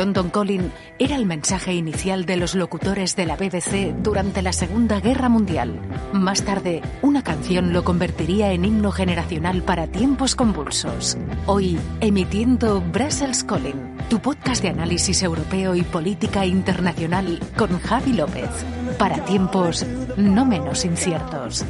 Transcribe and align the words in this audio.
London 0.00 0.30
Calling 0.30 0.72
era 0.98 1.16
el 1.16 1.26
mensaje 1.26 1.74
inicial 1.74 2.24
de 2.24 2.36
los 2.36 2.54
locutores 2.54 3.16
de 3.16 3.26
la 3.26 3.36
BBC 3.36 3.94
durante 4.02 4.40
la 4.40 4.52
Segunda 4.52 4.98
Guerra 5.00 5.28
Mundial. 5.28 5.78
Más 6.12 6.42
tarde, 6.42 6.80
una 7.02 7.22
canción 7.22 7.72
lo 7.72 7.84
convertiría 7.84 8.52
en 8.52 8.64
himno 8.64 8.92
generacional 8.92 9.62
para 9.62 9.86
tiempos 9.88 10.34
convulsos. 10.34 11.18
Hoy, 11.46 11.78
emitiendo 12.00 12.80
Brussels 12.80 13.44
Calling, 13.44 13.96
tu 14.08 14.20
podcast 14.20 14.62
de 14.62 14.70
análisis 14.70 15.22
europeo 15.22 15.74
y 15.74 15.82
política 15.82 16.46
internacional 16.46 17.38
con 17.56 17.78
Javi 17.78 18.14
López. 18.14 18.48
Para 18.98 19.24
tiempos 19.24 19.86
no 20.16 20.44
menos 20.44 20.84
inciertos. 20.84 21.64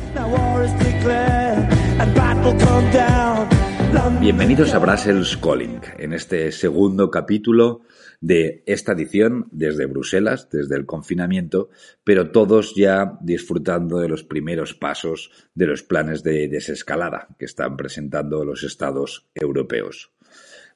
Bienvenidos 4.20 4.72
a 4.74 4.78
Brussels 4.78 5.36
Calling, 5.36 5.80
en 5.98 6.12
este 6.12 6.52
segundo 6.52 7.10
capítulo 7.10 7.80
de 8.20 8.62
esta 8.66 8.92
edición 8.92 9.48
desde 9.50 9.86
Bruselas, 9.86 10.48
desde 10.48 10.76
el 10.76 10.86
confinamiento, 10.86 11.70
pero 12.04 12.30
todos 12.30 12.74
ya 12.76 13.18
disfrutando 13.20 13.98
de 13.98 14.08
los 14.08 14.22
primeros 14.22 14.74
pasos 14.74 15.32
de 15.54 15.66
los 15.66 15.82
planes 15.82 16.22
de 16.22 16.46
desescalada 16.46 17.28
que 17.36 17.46
están 17.46 17.76
presentando 17.76 18.44
los 18.44 18.62
estados 18.62 19.28
europeos. 19.34 20.12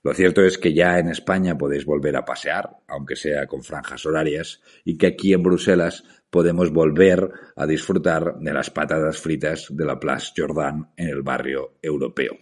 Lo 0.03 0.13
cierto 0.13 0.43
es 0.43 0.59
que 0.59 0.75
ya 0.75 0.99
en 0.99 1.09
España 1.09 1.57
podéis 1.57 1.85
volver 1.85 2.17
a 2.17 2.25
pasear, 2.25 2.79
aunque 2.89 3.15
sea 3.15 3.47
con 3.47 3.63
franjas 3.63 4.05
horarias, 4.07 4.61
y 4.85 4.99
que 4.99 5.07
aquí 5.07 5.33
en 5.33 5.43
Bruselas 5.43 6.03
podemos 6.31 6.73
volver 6.73 7.31
a 7.55 7.65
disfrutar 7.65 8.39
de 8.41 8.53
las 8.53 8.71
patatas 8.71 9.19
fritas 9.19 9.69
de 9.71 9.85
la 9.85 10.01
Place 10.01 10.33
Jordan 10.37 10.91
en 10.97 11.09
el 11.09 11.23
barrio 11.23 11.75
europeo. 11.81 12.37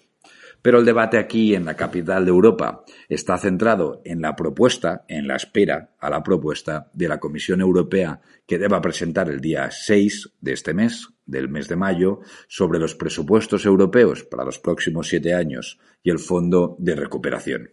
Pero 0.63 0.79
el 0.79 0.85
debate 0.85 1.19
aquí 1.19 1.55
en 1.57 1.65
la 1.65 1.75
capital 1.75 2.25
de 2.25 2.31
Europa 2.31 2.85
está 3.09 3.37
centrado 3.37 4.01
en 4.05 4.23
la 4.23 4.37
propuesta, 4.37 5.05
en 5.09 5.27
la 5.27 5.35
espera 5.35 5.91
a 5.99 6.09
la 6.09 6.23
propuesta 6.23 6.89
de 6.95 7.09
la 7.09 7.19
Comisión 7.19 7.61
Europea 7.61 8.21
que 8.47 8.59
deba 8.59 8.81
presentar 8.81 9.29
el 9.29 9.41
día 9.41 9.71
6 9.73 10.35
de 10.41 10.53
este 10.53 10.73
mes, 10.73 11.09
del 11.27 11.49
mes 11.49 11.69
de 11.69 11.77
mayo, 11.77 12.21
sobre 12.47 12.79
los 12.79 12.95
presupuestos 12.95 13.67
europeos 13.67 14.23
para 14.23 14.45
los 14.45 14.61
próximos 14.61 15.09
siete 15.09 15.35
años 15.35 15.81
y 16.03 16.11
el 16.11 16.21
Fondo 16.21 16.77
de 16.79 16.95
Recuperación. 16.95 17.71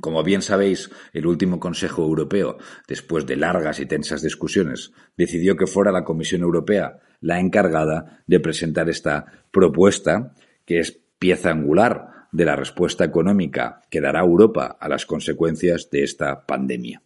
Como 0.00 0.22
bien 0.22 0.42
sabéis, 0.42 0.90
el 1.14 1.26
último 1.26 1.58
Consejo 1.58 2.02
Europeo, 2.02 2.58
después 2.86 3.26
de 3.26 3.36
largas 3.36 3.80
y 3.80 3.86
tensas 3.86 4.22
discusiones, 4.22 4.92
decidió 5.16 5.56
que 5.56 5.66
fuera 5.66 5.90
la 5.90 6.04
Comisión 6.04 6.42
Europea 6.42 7.00
la 7.20 7.40
encargada 7.40 8.22
de 8.26 8.38
presentar 8.38 8.90
esta 8.90 9.24
propuesta, 9.50 10.34
que 10.66 10.80
es 10.80 11.00
pieza 11.18 11.50
angular 11.50 12.28
de 12.32 12.44
la 12.44 12.56
respuesta 12.56 13.04
económica 13.04 13.82
que 13.90 14.00
dará 14.00 14.20
Europa 14.20 14.76
a 14.78 14.88
las 14.88 15.06
consecuencias 15.06 15.90
de 15.90 16.02
esta 16.02 16.46
pandemia. 16.46 17.02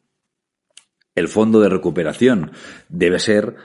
El 1.14 1.28
Fondo 1.28 1.60
de 1.60 1.68
Recuperación 1.68 2.52
debe 2.88 3.18
ser 3.18 3.56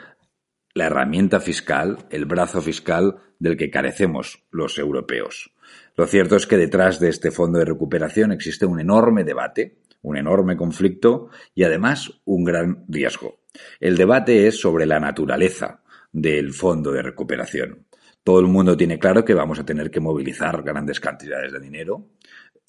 la 0.73 0.87
herramienta 0.87 1.39
fiscal, 1.39 1.99
el 2.09 2.25
brazo 2.25 2.61
fiscal 2.61 3.17
del 3.39 3.55
que 3.55 3.71
carecemos 3.71 4.43
los 4.51 4.77
europeos. 4.77 5.53
Lo 5.95 6.05
cierto 6.05 6.35
es 6.35 6.47
que 6.47 6.57
detrás 6.57 6.99
de 6.99 7.09
este 7.09 7.31
Fondo 7.31 7.59
de 7.59 7.65
Recuperación 7.65 8.31
existe 8.31 8.65
un 8.65 8.79
enorme 8.79 9.23
debate, 9.23 9.79
un 10.01 10.17
enorme 10.17 10.57
conflicto 10.57 11.29
y 11.53 11.63
además 11.63 12.11
un 12.25 12.43
gran 12.43 12.83
riesgo. 12.87 13.39
El 13.79 13.95
debate 13.95 14.47
es 14.47 14.59
sobre 14.59 14.85
la 14.85 14.99
naturaleza 14.99 15.81
del 16.11 16.53
Fondo 16.53 16.91
de 16.91 17.01
Recuperación. 17.01 17.85
Todo 18.25 18.39
el 18.39 18.47
mundo 18.47 18.75
tiene 18.75 18.97
claro 18.97 19.23
que 19.23 19.35
vamos 19.35 19.59
a 19.59 19.65
tener 19.65 19.91
que 19.91 19.99
movilizar 19.99 20.63
grandes 20.63 20.99
cantidades 20.99 21.53
de 21.53 21.59
dinero. 21.59 22.07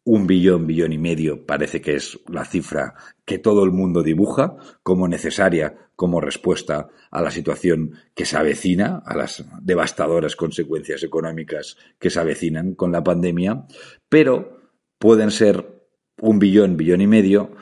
Un 0.05 0.27
billón, 0.27 0.67
billón 0.67 0.93
y 0.93 0.99
medio 0.99 1.47
parece 1.47 1.81
que 1.81 1.97
es 1.97 2.21
la 2.29 2.45
cifra 2.45 2.93
que 3.25 3.39
todo 3.39 3.65
el 3.65 3.73
mundo 3.73 4.03
dibuja 4.03 4.55
como 4.83 5.09
necesaria 5.09 5.89
como 5.97 6.21
respuesta 6.21 6.91
a 7.11 7.23
la 7.23 7.31
situación 7.31 7.93
que 8.15 8.27
se 8.27 8.37
avecina, 8.37 9.03
a 9.07 9.17
las 9.17 9.47
devastadoras 9.63 10.37
consecuencias 10.37 11.03
económicas 11.03 11.79
que 11.99 12.11
se 12.11 12.21
avecinan 12.21 12.75
con 12.75 12.93
la 12.93 13.03
pandemia, 13.03 13.65
pero 14.11 14.61
pueden 14.99 15.31
ser 15.31 15.89
un 16.21 16.39
billón, 16.39 16.77
billón 16.77 17.01
y 17.01 17.07
medio 17.07 17.53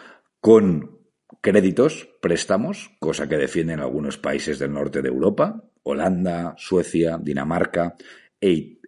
con 0.41 0.99
créditos, 1.41 2.09
préstamos, 2.21 2.91
cosa 2.99 3.29
que 3.29 3.37
defienden 3.37 3.79
algunos 3.79 4.19
países 4.19 4.59
del 4.59 4.73
norte 4.73 5.01
de 5.01 5.11
Europa, 5.11 5.63
Holanda, 5.85 6.55
Suecia, 6.59 7.19
Dinamarca 7.23 7.95
e, 8.41 8.81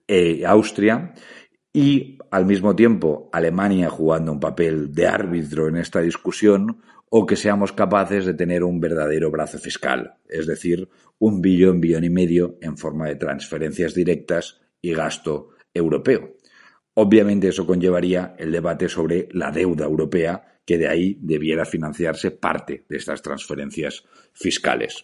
Austria, 0.45 1.15
y 1.73 2.19
al 2.31 2.47
mismo 2.47 2.75
tiempo 2.75 3.29
Alemania 3.33 3.89
jugando 3.91 4.33
un 4.33 4.41
papel 4.41 4.93
de 4.93 5.07
árbitro 5.07 5.69
en 5.69 5.77
esta 5.77 6.01
discusión, 6.01 6.83
o 7.09 7.25
que 7.25 7.37
seamos 7.37 7.73
capaces 7.73 8.27
de 8.27 8.35
tener 8.35 8.65
un 8.65 8.81
verdadero 8.81 9.31
brazo 9.31 9.59
fiscal, 9.59 10.17
es 10.29 10.47
decir, 10.47 10.89
un 11.19 11.41
billón, 11.41 11.81
billón 11.81 12.05
y 12.05 12.11
medio 12.11 12.59
en 12.61 12.77
forma 12.77 13.07
de 13.07 13.17
transferencias 13.17 13.95
directas 13.95 14.61
y 14.83 14.93
gasto 14.93 15.51
europeo. 15.73 16.37
Obviamente 16.95 17.49
eso 17.49 17.67
conllevaría 17.67 18.35
el 18.39 18.51
debate 18.51 18.89
sobre 18.89 19.29
la 19.33 19.51
deuda 19.51 19.85
europea, 19.85 20.61
que 20.65 20.79
de 20.79 20.89
ahí 20.89 21.19
debiera 21.21 21.65
financiarse 21.65 22.33
parte 22.33 22.85
de 22.89 22.97
estas 22.97 23.23
transferencias 23.23 24.05
fiscales. 24.33 25.03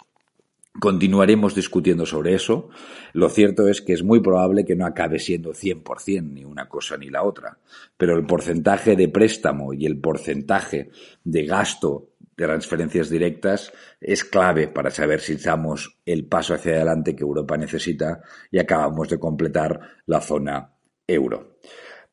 Continuaremos 0.81 1.55
discutiendo 1.55 2.07
sobre 2.07 2.35
eso. 2.35 2.71
Lo 3.13 3.29
cierto 3.29 3.69
es 3.69 3.83
que 3.83 3.93
es 3.93 4.03
muy 4.03 4.21
probable 4.21 4.65
que 4.65 4.75
no 4.75 4.87
acabe 4.87 5.19
siendo 5.19 5.53
100% 5.53 6.33
ni 6.33 6.45
una 6.45 6.69
cosa 6.69 6.97
ni 6.97 7.11
la 7.11 7.23
otra, 7.23 7.59
pero 7.97 8.17
el 8.17 8.25
porcentaje 8.25 8.97
de 8.97 9.09
préstamo 9.09 9.75
y 9.75 9.85
el 9.85 9.99
porcentaje 10.01 10.91
de 11.25 11.45
gasto 11.45 12.09
de 12.37 12.47
transferencias 12.47 13.11
directas 13.11 13.71
es 14.01 14.25
clave 14.25 14.69
para 14.69 14.91
saber 14.91 15.21
si 15.21 15.37
damos 15.37 15.99
el 16.07 16.25
paso 16.25 16.55
hacia 16.55 16.73
adelante 16.73 17.15
que 17.15 17.23
Europa 17.23 17.59
necesita 17.59 18.23
y 18.51 18.59
acabamos 18.59 19.11
de 19.11 19.19
completar 19.19 19.79
la 20.07 20.23
zona 20.23 20.73
euro. 21.07 21.59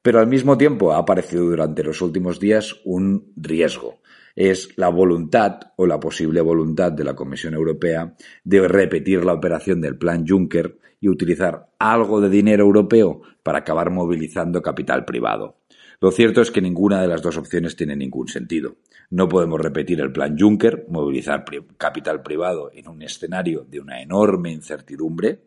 Pero 0.02 0.20
al 0.20 0.28
mismo 0.28 0.58
tiempo 0.58 0.92
ha 0.92 0.98
aparecido 0.98 1.46
durante 1.46 1.84
los 1.84 2.02
últimos 2.02 2.40
días 2.40 2.76
un 2.84 3.32
riesgo 3.38 3.99
es 4.40 4.70
la 4.78 4.88
voluntad 4.88 5.60
o 5.76 5.86
la 5.86 6.00
posible 6.00 6.40
voluntad 6.40 6.94
de 6.94 7.04
la 7.04 7.14
Comisión 7.14 7.56
Europea 7.56 8.16
de 8.46 8.66
repetir 8.70 9.26
la 9.26 9.34
operación 9.34 9.82
del 9.82 9.98
Plan 9.98 10.26
Juncker 10.26 10.80
y 11.02 11.10
utilizar 11.10 11.68
algo 11.78 12.22
de 12.22 12.30
dinero 12.30 12.64
europeo 12.64 13.22
para 13.44 13.60
acabar 13.60 13.90
movilizando 13.90 14.62
capital 14.62 15.04
privado. 15.04 15.58
Lo 16.00 16.12
cierto 16.12 16.40
es 16.40 16.52
que 16.52 16.62
ninguna 16.62 17.02
de 17.02 17.10
las 17.10 17.22
dos 17.22 17.36
opciones 17.36 17.76
tiene 17.76 17.98
ningún 17.98 18.30
sentido. 18.30 18.78
No 19.10 19.28
podemos 19.28 19.60
repetir 19.60 20.00
el 20.00 20.14
plan 20.14 20.40
Juncker, 20.40 20.86
movilizar 20.88 21.44
capital 21.78 22.24
privado 22.24 22.72
en 22.74 22.88
un 22.88 23.02
escenario 23.02 23.66
de 23.70 23.82
una 23.82 24.02
enorme 24.02 24.54
incertidumbre, 24.54 25.42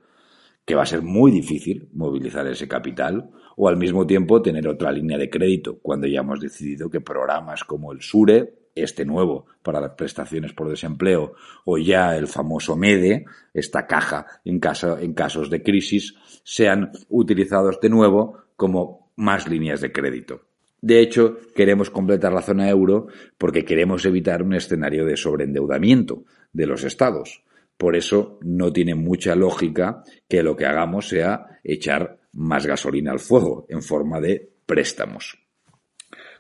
que 0.66 0.74
va 0.74 0.82
a 0.82 0.86
ser 0.86 1.00
muy 1.00 1.30
difícil 1.30 1.88
movilizar 1.94 2.46
ese 2.46 2.68
capital, 2.68 3.30
o 3.56 3.70
al 3.70 3.78
mismo 3.78 4.06
tiempo 4.06 4.42
tener 4.42 4.68
otra 4.68 4.92
línea 4.92 5.16
de 5.16 5.30
crédito, 5.30 5.78
cuando 5.80 6.06
ya 6.06 6.20
hemos 6.20 6.40
decidido 6.40 6.90
que 6.90 7.00
programas 7.00 7.64
como 7.64 7.90
el 7.92 8.02
SURE 8.02 8.61
este 8.74 9.04
nuevo 9.04 9.46
para 9.62 9.80
las 9.80 9.92
prestaciones 9.92 10.52
por 10.52 10.68
desempleo 10.68 11.34
o 11.64 11.78
ya 11.78 12.16
el 12.16 12.26
famoso 12.26 12.76
MEDE, 12.76 13.24
esta 13.54 13.86
caja 13.86 14.26
en, 14.44 14.60
en 15.00 15.14
casos 15.14 15.50
de 15.50 15.62
crisis, 15.62 16.14
sean 16.44 16.92
utilizados 17.08 17.80
de 17.80 17.88
nuevo 17.88 18.38
como 18.56 19.12
más 19.16 19.48
líneas 19.48 19.80
de 19.80 19.92
crédito. 19.92 20.42
De 20.80 21.00
hecho, 21.00 21.38
queremos 21.54 21.90
completar 21.90 22.32
la 22.32 22.42
zona 22.42 22.68
euro 22.68 23.06
porque 23.38 23.64
queremos 23.64 24.04
evitar 24.04 24.42
un 24.42 24.54
escenario 24.54 25.04
de 25.04 25.16
sobreendeudamiento 25.16 26.24
de 26.52 26.66
los 26.66 26.82
estados. 26.82 27.44
Por 27.76 27.96
eso 27.96 28.38
no 28.42 28.72
tiene 28.72 28.94
mucha 28.94 29.36
lógica 29.36 30.02
que 30.28 30.42
lo 30.42 30.56
que 30.56 30.66
hagamos 30.66 31.08
sea 31.08 31.60
echar 31.62 32.18
más 32.32 32.66
gasolina 32.66 33.12
al 33.12 33.20
fuego 33.20 33.66
en 33.68 33.82
forma 33.82 34.20
de 34.20 34.52
préstamos. 34.66 35.41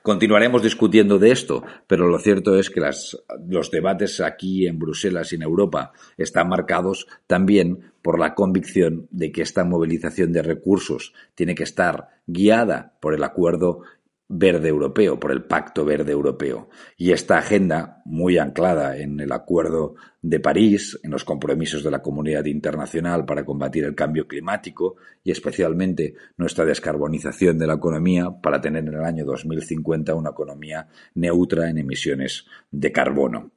Continuaremos 0.02 0.64
discutiendo 0.64 1.20
de 1.20 1.30
esto, 1.30 1.62
pero 1.86 2.08
lo 2.08 2.18
cierto 2.18 2.58
es 2.58 2.70
que 2.70 2.80
los 2.80 3.70
debates 3.70 4.20
aquí 4.20 4.66
en 4.66 4.80
Bruselas 4.80 5.32
y 5.32 5.36
en 5.36 5.42
Europa 5.42 5.92
están 6.16 6.48
marcados 6.48 7.06
también 7.28 7.92
por 8.02 8.18
la 8.18 8.34
convicción 8.34 9.06
de 9.12 9.30
que 9.30 9.42
esta 9.42 9.64
movilización 9.64 10.32
de 10.32 10.42
recursos 10.42 11.14
tiene 11.36 11.54
que 11.54 11.62
estar 11.62 12.08
guiada 12.26 12.94
por 12.98 13.14
el 13.14 13.22
acuerdo 13.22 13.82
verde 14.28 14.68
europeo, 14.68 15.20
por 15.20 15.30
el 15.30 15.44
Pacto 15.44 15.84
Verde 15.84 16.12
Europeo. 16.12 16.70
Y 16.96 17.12
esta 17.12 17.38
agenda, 17.38 18.00
muy 18.04 18.38
anclada 18.38 18.96
en 18.96 19.20
el 19.20 19.30
Acuerdo 19.32 19.94
de 20.22 20.40
París, 20.40 20.98
en 21.02 21.10
los 21.10 21.24
compromisos 21.24 21.82
de 21.82 21.90
la 21.90 22.00
comunidad 22.00 22.44
internacional 22.46 23.26
para 23.26 23.44
combatir 23.44 23.84
el 23.84 23.94
cambio 23.94 24.26
climático 24.26 24.96
y 25.22 25.30
especialmente 25.30 26.14
nuestra 26.36 26.64
descarbonización 26.64 27.58
de 27.58 27.66
la 27.66 27.74
economía 27.74 28.30
para 28.42 28.60
tener 28.60 28.84
en 28.84 28.94
el 28.94 29.04
año 29.04 29.24
2050 29.24 30.14
una 30.14 30.30
economía 30.30 30.88
neutra 31.14 31.68
en 31.68 31.78
emisiones 31.78 32.46
de 32.70 32.90
carbono. 32.90 33.50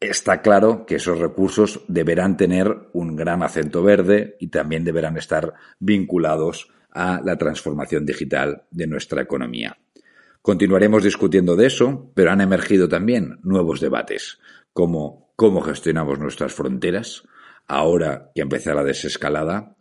Está 0.00 0.42
claro 0.42 0.86
que 0.86 0.96
esos 0.96 1.18
recursos 1.18 1.84
deberán 1.88 2.36
tener 2.36 2.88
un 2.92 3.16
gran 3.16 3.42
acento 3.42 3.82
verde 3.82 4.36
y 4.38 4.48
también 4.48 4.84
deberán 4.84 5.16
estar 5.16 5.54
vinculados 5.80 6.70
a 6.98 7.20
la 7.24 7.38
transformación 7.38 8.04
digital 8.04 8.64
de 8.72 8.88
nuestra 8.88 9.22
economía. 9.22 9.78
Continuaremos 10.42 11.04
discutiendo 11.04 11.54
de 11.54 11.66
eso, 11.66 12.10
pero 12.12 12.32
han 12.32 12.40
emergido 12.40 12.88
también 12.88 13.38
nuevos 13.44 13.80
debates, 13.80 14.40
como 14.72 15.32
cómo 15.36 15.60
gestionamos 15.60 16.18
nuestras 16.18 16.52
fronteras, 16.52 17.22
ahora 17.68 18.32
que 18.34 18.42
empieza 18.42 18.74
la 18.74 18.82
desescalada, 18.82 19.76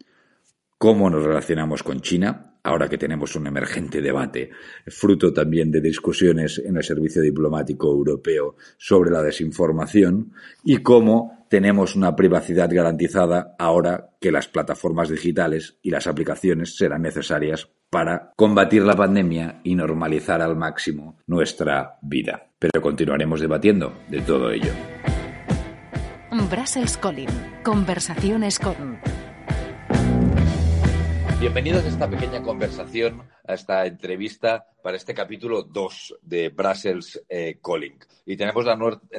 cómo 0.78 1.10
nos 1.10 1.24
relacionamos 1.24 1.82
con 1.82 2.02
China, 2.02 2.60
ahora 2.62 2.88
que 2.88 3.00
tenemos 3.00 3.36
un 3.36 3.48
emergente 3.48 4.00
debate, 4.00 4.52
fruto 4.86 5.34
también 5.34 5.72
de 5.72 5.82
discusiones 5.82 6.62
en 6.64 6.78
el 6.78 6.84
Servicio 6.84 7.24
Diplomático 7.24 7.90
Europeo 7.90 8.58
sobre 8.78 9.10
la 9.10 9.24
desinformación, 9.24 10.34
y 10.64 10.84
cómo 10.84 11.37
tenemos 11.50 11.96
una 11.96 12.16
privacidad 12.16 12.70
garantizada 12.72 13.56
ahora 13.58 14.12
que 14.20 14.32
las 14.32 14.48
plataformas 14.48 15.10
digitales 15.10 15.78
y 15.82 15.92
las 15.92 16.08
aplicaciones 16.08 16.76
serán 16.76 17.02
necesarias 17.02 17.70
para 17.90 18.34
combatir 18.36 18.84
la 18.84 18.96
pandemia 18.96 19.62
y 19.64 19.76
normalizar 19.76 20.42
al 20.42 20.56
máximo 20.56 21.18
nuestra 21.26 21.98
vida. 22.02 22.52
Pero 22.60 22.82
continuaremos 22.82 23.40
debatiendo 23.40 23.94
de 24.10 24.22
todo 24.22 24.52
ello. 24.52 24.72
Brussels 26.50 26.98
Colin. 26.98 27.30
Conversaciones 27.64 28.60
con 28.60 29.00
Bienvenidos 31.40 31.86
a 31.86 31.90
esta 31.90 32.10
pequeña 32.10 32.42
conversación, 32.42 33.22
a 33.48 33.54
esta 33.54 33.86
entrevista 33.86 34.66
para 34.82 34.98
este 34.98 35.14
capítulo 35.14 35.62
2 35.62 36.20
de 36.24 36.50
Brussels 36.50 37.24
eh, 37.30 37.60
Calling. 37.64 38.00
Y 38.26 38.38
tenemos 38.38 38.66
la, 38.66 38.74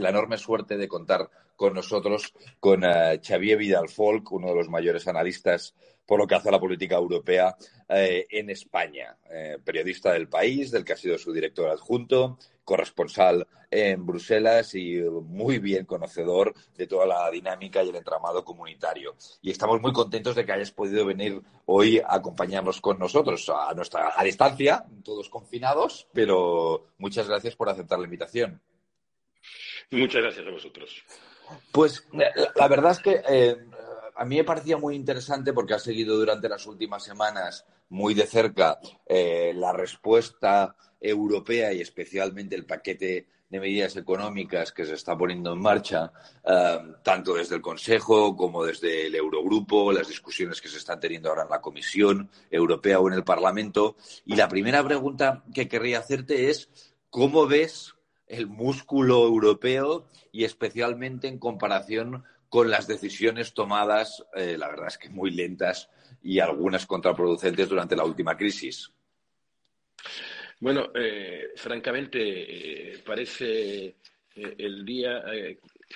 enorme 0.08 0.36
suerte 0.36 0.76
de 0.76 0.88
contar 0.88 1.31
con 1.58 1.75
nosotros 1.75 2.32
con 2.60 2.84
eh, 2.84 3.20
Xavier 3.20 3.58
Vidal-Folk, 3.58 4.31
uno 4.31 4.50
de 4.50 4.55
los 4.55 4.69
mayores 4.69 5.08
analistas 5.08 5.75
por 6.06 6.20
lo 6.20 6.26
que 6.26 6.37
hace 6.37 6.49
a 6.49 6.52
la 6.52 6.60
política 6.60 6.94
europea 6.94 7.56
eh, 7.88 8.26
en 8.31 8.49
España. 8.49 9.19
Eh, 9.28 9.58
periodista 9.62 10.12
del 10.12 10.28
país, 10.28 10.70
del 10.70 10.84
que 10.84 10.93
ha 10.93 10.96
sido 10.96 11.19
su 11.19 11.32
director 11.32 11.69
adjunto, 11.69 12.38
corresponsal 12.64 13.46
en 13.70 14.06
Bruselas 14.06 14.75
y 14.76 15.00
muy 15.00 15.58
bien 15.58 15.84
conocedor 15.84 16.55
de 16.76 16.87
toda 16.87 17.06
la 17.06 17.28
dinámica 17.31 17.82
y 17.82 17.88
el 17.88 17.96
entramado 17.96 18.44
comunitario. 18.44 19.16
Y 19.43 19.50
estamos 19.50 19.82
muy 19.82 19.93
contentos 19.93 20.37
de 20.37 20.46
que 20.46 20.52
hayas 20.52 20.70
podido 20.70 21.05
venir 21.05 21.43
hoy 21.66 21.99
a 21.99 22.14
acompañarnos 22.14 22.81
con 22.81 23.00
nosotros 23.00 23.50
a 23.50 23.75
nuestra 23.75 24.12
a 24.16 24.22
distancia, 24.22 24.84
todos 25.02 25.28
confinados, 25.28 26.06
pero 26.12 26.87
muchas 26.99 27.28
gracias 27.28 27.56
por 27.56 27.69
aceptar 27.69 27.99
la 27.99 28.05
invitación. 28.05 28.62
Muchas 29.90 30.22
gracias 30.22 30.46
a 30.46 30.50
vosotros. 30.50 31.05
Pues 31.72 32.06
la 32.54 32.68
verdad 32.68 32.92
es 32.92 32.98
que 32.98 33.22
eh, 33.28 33.56
a 34.16 34.24
mí 34.24 34.36
me 34.36 34.44
parecía 34.44 34.76
muy 34.76 34.96
interesante 34.96 35.52
porque 35.52 35.74
ha 35.74 35.78
seguido 35.78 36.16
durante 36.16 36.48
las 36.48 36.66
últimas 36.66 37.04
semanas 37.04 37.64
muy 37.90 38.14
de 38.14 38.26
cerca 38.26 38.78
eh, 39.06 39.52
la 39.54 39.72
respuesta 39.72 40.74
europea 41.00 41.72
y 41.72 41.80
especialmente 41.80 42.56
el 42.56 42.66
paquete 42.66 43.28
de 43.48 43.60
medidas 43.60 43.96
económicas 43.96 44.72
que 44.72 44.84
se 44.84 44.94
está 44.94 45.16
poniendo 45.16 45.52
en 45.52 45.60
marcha, 45.60 46.12
eh, 46.44 46.78
tanto 47.02 47.34
desde 47.34 47.54
el 47.54 47.62
Consejo 47.62 48.36
como 48.36 48.64
desde 48.64 49.06
el 49.06 49.14
Eurogrupo, 49.14 49.92
las 49.92 50.08
discusiones 50.08 50.60
que 50.60 50.68
se 50.68 50.78
están 50.78 51.00
teniendo 51.00 51.30
ahora 51.30 51.44
en 51.44 51.50
la 51.50 51.60
Comisión 51.60 52.30
Europea 52.50 53.00
o 53.00 53.08
en 53.08 53.14
el 53.14 53.24
Parlamento. 53.24 53.96
Y 54.26 54.36
la 54.36 54.48
primera 54.48 54.84
pregunta 54.84 55.44
que 55.54 55.68
querría 55.68 56.00
hacerte 56.00 56.50
es, 56.50 56.68
¿cómo 57.08 57.46
ves 57.46 57.94
el 58.28 58.46
músculo 58.46 59.25
europeo 59.25 60.06
y 60.32 60.44
especialmente 60.44 61.28
en 61.28 61.38
comparación 61.38 62.25
con 62.48 62.70
las 62.70 62.86
decisiones 62.86 63.52
tomadas, 63.52 64.25
eh, 64.34 64.56
la 64.58 64.69
verdad 64.69 64.88
es 64.88 64.98
que 64.98 65.10
muy 65.10 65.30
lentas 65.30 65.90
y 66.22 66.40
algunas 66.40 66.86
contraproducentes 66.86 67.69
durante 67.69 67.96
la 67.96 68.04
última 68.04 68.36
crisis. 68.36 68.90
Bueno, 70.60 70.90
eh, 70.94 71.48
francamente, 71.56 72.92
eh, 72.92 72.98
parece 73.04 73.96
el, 74.34 74.84
día, 74.84 75.22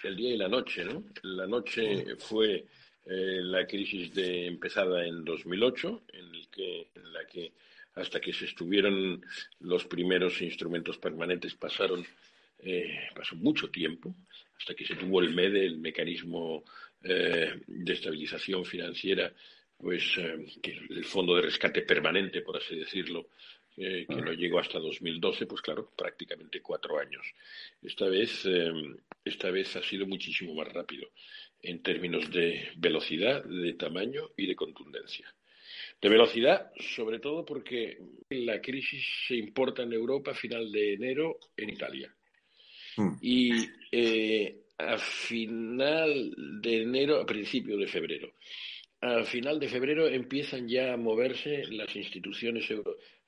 el 0.05 0.17
día 0.17 0.35
y 0.35 0.37
la 0.37 0.49
noche, 0.49 0.85
¿no? 0.85 1.05
La 1.23 1.47
noche 1.47 2.17
fue 2.19 2.67
la 3.05 3.67
crisis 3.67 4.15
de, 4.15 4.47
empezada 4.47 5.05
en 5.05 5.25
2008, 5.25 6.03
en, 6.13 6.35
el 6.35 6.49
que, 6.49 6.89
en 6.95 7.13
la 7.13 7.27
que 7.27 7.53
hasta 7.95 8.21
que 8.21 8.33
se 8.33 8.47
estuvieron 8.47 9.25
los 9.61 9.85
primeros 9.85 10.41
instrumentos 10.41 10.99
permanentes 10.99 11.55
pasaron 11.55 12.07
pasó 13.15 13.35
mucho 13.35 13.71
tiempo 13.71 14.15
hasta 14.57 14.75
que 14.75 14.87
se 14.87 14.95
tuvo 14.95 15.21
el 15.21 15.35
MEDE, 15.35 15.67
el 15.67 15.79
mecanismo 15.79 16.65
eh, 17.03 17.61
de 17.67 17.93
estabilización 17.93 18.65
financiera, 18.65 19.33
pues 19.77 20.17
eh, 20.19 20.47
el 20.91 21.05
fondo 21.05 21.35
de 21.35 21.43
rescate 21.43 21.83
permanente, 21.83 22.43
por 22.43 22.57
así 22.57 22.77
decirlo, 22.77 23.27
que 23.75 24.07
no 24.09 24.33
llegó 24.33 24.61
hasta 24.61 24.79
2012, 24.79 25.47
pues 25.47 25.63
claro, 25.63 25.91
prácticamente 25.97 26.61
cuatro 26.61 26.99
años. 26.99 27.27
Esta 27.83 28.07
vez, 28.07 28.45
eh, 28.45 28.71
esta 29.25 29.51
vez 29.51 29.75
ha 29.77 29.83
sido 29.83 30.07
muchísimo 30.07 30.55
más 30.55 30.71
rápido 30.73 31.09
en 31.63 31.83
términos 31.83 32.31
de 32.31 32.71
velocidad, 32.77 33.43
de 33.45 33.73
tamaño 33.73 34.31
y 34.37 34.47
de 34.47 34.55
contundencia. 34.55 35.35
De 36.03 36.09
velocidad, 36.09 36.73
sobre 36.97 37.21
todo 37.21 37.45
porque 37.45 37.97
la 38.29 38.61
crisis 38.61 39.07
se 39.29 39.37
importa 39.37 39.85
en 39.85 39.93
Europa 39.93 40.33
a 40.33 40.35
final 40.35 40.73
de 40.73 40.95
enero 40.95 41.39
en 41.57 41.71
Italia. 41.71 42.13
Hmm. 42.97 43.15
Y 43.21 43.53
eh, 43.93 44.65
a 44.79 44.99
final 44.99 46.35
de 46.61 46.83
enero, 46.83 47.21
a 47.21 47.25
principio 47.25 47.77
de 47.77 47.87
febrero. 47.87 48.33
A 49.01 49.23
final 49.23 49.61
de 49.61 49.69
febrero 49.69 50.09
empiezan 50.09 50.69
ya 50.69 50.93
a 50.93 50.97
moverse 50.97 51.65
las 51.71 51.95
instituciones 51.95 52.69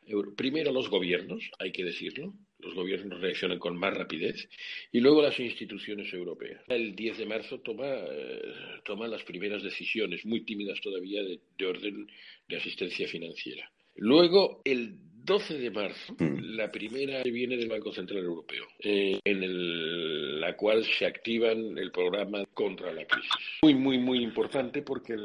euro, 0.07 0.35
primero 0.35 0.73
los 0.73 0.89
gobiernos, 0.91 1.51
hay 1.59 1.73
que 1.73 1.85
decirlo, 1.85 2.35
los 2.65 2.75
gobiernos 2.75 3.21
reaccionan 3.21 3.59
con 3.59 3.79
más 3.79 3.95
rapidez, 3.95 4.49
y 4.93 5.01
luego 5.01 5.23
las 5.23 5.39
instituciones 5.39 6.13
europeas. 6.13 6.63
El 6.69 6.95
10 6.95 7.19
de 7.19 7.27
marzo 7.27 7.61
toma, 7.61 7.87
eh, 7.89 8.43
toma 8.85 9.07
las 9.09 9.23
primeras 9.23 9.63
decisiones, 9.63 10.25
muy 10.25 10.45
tímidas 10.45 10.81
todavía, 10.81 11.23
de 11.23 11.67
orden 11.67 12.07
de 12.49 12.57
asistencia 12.57 13.07
financiera. 13.09 13.71
Luego, 13.97 14.61
el 14.65 14.97
12 15.25 15.59
de 15.59 15.71
marzo, 15.71 16.15
mm. 16.19 16.57
la 16.57 16.71
primera 16.71 17.23
viene 17.23 17.57
del 17.57 17.69
Banco 17.69 17.93
Central 17.93 18.25
Europeo, 18.25 18.67
eh, 18.81 19.19
en 19.25 20.41
la 20.41 20.55
cual 20.57 20.85
se 20.85 21.07
activan 21.07 21.79
el 21.79 21.91
programa 21.91 22.45
contra 22.53 22.93
la 22.93 23.07
crisis. 23.07 23.31
Muy, 23.63 23.75
muy, 23.75 23.99
muy 23.99 24.23
importante 24.23 24.83
porque 24.83 25.17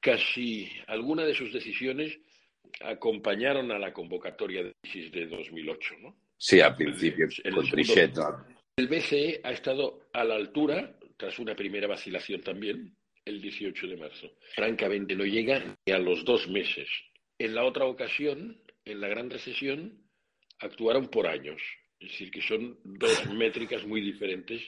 casi 0.00 0.68
alguna 0.86 1.24
de 1.24 1.34
sus 1.34 1.52
decisiones 1.52 2.18
acompañaron 2.82 3.70
a 3.70 3.78
la 3.78 3.92
convocatoria 3.92 4.62
de 4.62 4.74
crisis 4.82 5.10
de 5.12 5.26
2008, 5.26 5.94
¿no? 6.02 6.16
Sí, 6.36 6.60
al 6.60 6.76
principio, 6.76 7.26
el, 7.44 7.54
el 8.76 8.88
BCE 8.88 9.40
ha 9.44 9.52
estado 9.52 10.08
a 10.12 10.24
la 10.24 10.34
altura, 10.34 10.98
tras 11.16 11.38
una 11.38 11.54
primera 11.54 11.86
vacilación 11.86 12.40
también, 12.42 12.96
el 13.24 13.40
18 13.40 13.86
de 13.86 13.96
marzo. 13.96 14.30
Francamente, 14.54 15.14
no 15.14 15.24
llega 15.24 15.76
ni 15.86 15.92
a 15.92 15.98
los 15.98 16.24
dos 16.24 16.48
meses. 16.48 16.88
En 17.38 17.54
la 17.54 17.64
otra 17.64 17.86
ocasión, 17.86 18.60
en 18.84 19.00
la 19.00 19.08
gran 19.08 19.30
recesión 19.30 20.04
actuaron 20.58 21.08
por 21.08 21.26
años. 21.26 21.60
Es 22.00 22.10
decir, 22.10 22.30
que 22.30 22.42
son 22.42 22.78
dos 22.84 23.26
métricas 23.32 23.86
muy 23.86 24.00
diferentes 24.00 24.60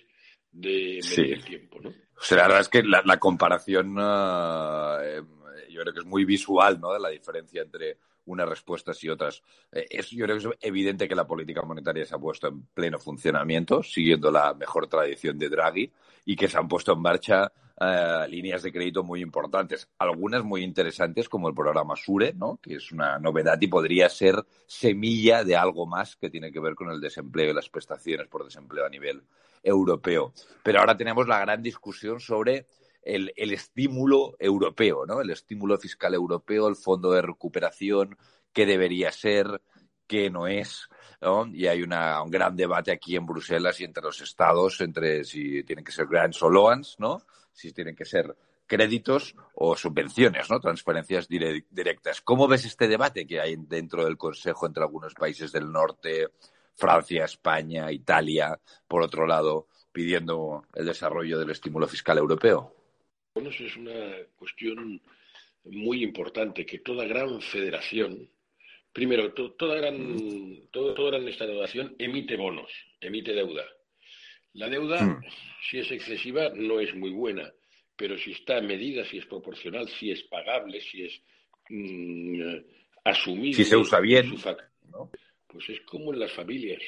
de 0.53 1.01
medir 1.17 1.35
el 1.35 1.45
tiempo, 1.45 1.81
¿no? 1.81 1.91
O 1.91 2.23
sea, 2.23 2.39
la 2.39 2.43
verdad 2.45 2.61
es 2.61 2.69
que 2.69 2.83
la, 2.83 3.19
comparación 3.19 3.97
eh, 3.99 5.21
yo 5.69 5.83
creo 5.83 5.93
que 5.93 6.01
es 6.01 6.07
muy 6.07 6.25
visual, 6.25 6.81
¿no? 6.81 6.95
De 6.95 7.01
la 7.01 7.11
diferencia 7.11 7.61
entre 7.61 7.99
unas 8.27 8.49
respuestas 8.49 9.03
y 9.03 9.09
otras. 9.09 9.43
Eh, 9.73 9.87
es, 9.91 10.11
yo 10.11 10.25
creo 10.27 10.39
que 10.39 10.49
es 10.49 10.55
evidente 10.61 11.09
que 11.09 11.15
la 11.15 11.27
política 11.27 11.63
monetaria 11.63 12.05
se 12.05 12.15
ha 12.15 12.19
puesto 12.19 12.49
en 12.49 12.63
pleno 12.75 12.99
funcionamiento, 12.99 13.83
siguiendo 13.83 14.31
la 14.31 14.55
mejor 14.55 14.87
tradición 14.87 15.39
de 15.39 15.49
Draghi, 15.49 15.93
y 16.25 16.37
que 16.37 16.49
se 16.49 16.59
han 16.59 16.69
puesto 16.69 16.93
en 16.93 17.01
marcha 17.01 17.53
eh, 17.79 18.27
líneas 18.31 18.63
de 18.63 18.73
crédito 18.73 19.03
muy 19.03 19.21
importantes, 19.21 19.89
algunas 19.99 20.43
muy 20.43 20.65
interesantes 20.65 21.29
como 21.29 21.49
el 21.49 21.55
programa 21.55 21.95
Sure, 21.95 22.33
¿no? 22.33 22.59
que 22.63 22.77
es 22.77 22.91
una 22.91 23.19
novedad 23.19 23.59
y 23.61 23.67
podría 23.67 24.09
ser 24.09 24.45
semilla 24.67 25.45
de 25.45 25.57
algo 25.57 25.87
más 25.87 26.17
que 26.17 26.31
tiene 26.31 26.51
que 26.51 26.59
ver 26.59 26.75
con 26.75 26.91
el 26.91 27.01
desempleo 27.01 27.51
y 27.51 27.55
las 27.55 27.69
prestaciones 27.69 28.29
por 28.29 28.45
desempleo 28.45 28.87
a 28.87 28.89
nivel 28.89 29.23
europeo. 29.63 30.33
Pero 30.63 30.81
ahora 30.81 30.97
tenemos 30.97 31.29
la 31.29 31.41
gran 31.41 31.63
discusión 31.63 32.19
sobre 32.19 32.67
el, 33.07 33.33
el 33.37 33.53
estímulo 33.53 34.37
europeo, 34.39 35.07
¿no? 35.07 35.21
el 35.21 35.31
estímulo 35.31 35.79
fiscal 35.79 36.13
europeo, 36.13 36.69
el 36.69 36.77
fondo 36.77 37.13
de 37.13 37.23
recuperación, 37.23 38.19
qué 38.53 38.67
debería 38.67 39.13
ser, 39.13 39.63
qué 40.07 40.29
no 40.29 40.47
es. 40.47 40.89
Y 41.53 41.67
hay 41.67 41.83
una, 41.83 42.23
un 42.23 42.31
gran 42.31 42.57
debate 42.57 42.93
aquí 42.93 43.17
en 43.17 43.27
Bruselas 43.27 43.81
y 43.81 43.85
entre 43.85 44.03
los 44.03 44.21
estados, 44.21 44.81
entre 44.81 45.25
si 45.25 45.63
tienen 45.65 45.85
que 45.85 45.93
ser 45.93 46.07
grants 46.07 46.43
o 46.43 46.51
loans, 46.51 46.97
¿no? 46.99 47.23
Si 47.53 47.73
tienen 47.73 47.97
que 47.97 48.05
ser 48.05 48.37
créditos 48.67 49.35
o 49.55 49.77
subvenciones, 49.77 50.51
¿no? 50.51 50.61
Transferencias 50.61 51.29
directas. 51.29 52.21
¿Cómo 52.21 52.47
ves 52.49 52.65
este 52.65 52.89
debate 52.89 53.27
que 53.27 53.41
hay 53.41 53.57
dentro 53.57 54.05
del 54.05 54.19
Consejo 54.19 54.67
entre 54.67 54.83
algunos 54.83 55.15
países 55.15 55.53
del 55.53 55.71
norte, 55.73 56.29
Francia, 56.75 57.25
España, 57.25 57.91
Italia, 57.91 58.61
por 58.87 59.03
otro 59.03 59.27
lado, 59.27 59.69
pidiendo 59.93 60.65
el 60.75 60.87
desarrollo 60.87 61.39
del 61.39 61.51
estímulo 61.51 61.89
fiscal 61.89 62.19
europeo? 62.19 62.76
Bueno, 63.37 63.51
es 63.51 63.77
una 63.77 64.17
cuestión 64.35 65.01
muy 65.65 66.03
importante, 66.03 66.65
que 66.65 66.79
toda 66.79 67.07
gran 67.07 67.41
federación, 67.41 68.29
primero, 68.93 69.33
toda, 69.33 69.77
gran, 69.77 70.17
toda 70.71 71.11
gran 71.11 71.29
estado-nación 71.29 71.95
emite 71.99 72.37
bonos, 72.37 72.73
emite 73.01 73.33
deuda. 73.33 73.65
La 74.55 74.69
deuda, 74.69 75.03
hmm. 75.03 75.23
si 75.69 75.79
es 75.79 75.91
excesiva, 75.91 76.51
no 76.55 76.81
es 76.81 76.95
muy 76.95 77.11
buena 77.11 77.53
pero 77.97 78.19
si 78.19 78.33
está 78.33 78.61
medida, 78.61 79.05
si 79.05 79.19
es 79.19 79.27
proporcional, 79.27 79.89
si 79.89 80.11
es 80.11 80.23
pagable, 80.25 80.81
si 80.81 81.05
es 81.05 81.21
mm, 81.71 82.57
asumible. 83.05 83.55
Si 83.55 83.65
se 83.65 83.77
usa 83.77 84.01
bien. 84.01 84.35
Pues 85.47 85.69
es 85.71 85.81
como 85.83 86.13
en 86.13 86.21
las 86.21 86.33
familias. 86.33 86.83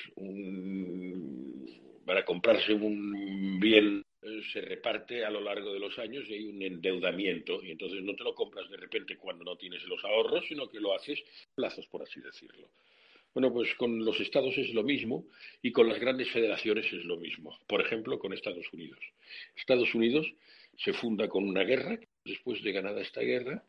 para 2.05 2.25
comprarse 2.25 2.75
un 2.75 3.59
bien 3.59 4.05
se 4.53 4.61
reparte 4.61 5.25
a 5.25 5.31
lo 5.31 5.41
largo 5.41 5.73
de 5.73 5.81
los 5.81 5.99
años 5.99 6.25
y 6.29 6.35
hay 6.35 6.47
un 6.47 6.63
endeudamiento 6.63 7.63
y 7.63 7.71
entonces 7.71 8.03
no 8.03 8.15
te 8.15 8.25
lo 8.25 8.35
compras 8.35 8.69
de 8.71 8.77
repente 8.77 9.17
cuando 9.17 9.45
no 9.45 9.57
tienes 9.57 9.83
los 9.85 10.05
ahorros, 10.05 10.45
sino 10.49 10.69
que 10.69 10.81
lo 10.81 10.95
haces 10.95 11.23
plazos, 11.55 11.87
por 11.87 12.03
así 12.03 12.21
decirlo. 12.21 12.69
Bueno, 13.35 13.53
pues 13.53 13.75
con 13.75 14.05
los 14.05 14.19
estados 14.21 14.57
es 14.59 14.73
lo 14.75 14.83
mismo 14.83 15.27
y 15.63 15.71
con 15.71 15.89
las 15.89 16.01
grandes 16.01 16.31
federaciones 16.31 16.87
es 16.93 17.05
lo 17.05 17.19
mismo. 17.19 17.59
Por 17.67 17.81
ejemplo, 17.81 18.19
con 18.19 18.33
Estados 18.33 18.67
Unidos. 18.73 18.99
Estados 19.55 19.95
Unidos 19.95 20.27
se 20.77 20.93
funda 20.93 21.29
con 21.29 21.45
una 21.45 21.63
guerra, 21.63 21.99
después 22.25 22.63
de 22.63 22.73
ganada 22.73 23.01
esta 23.01 23.21
guerra, 23.21 23.65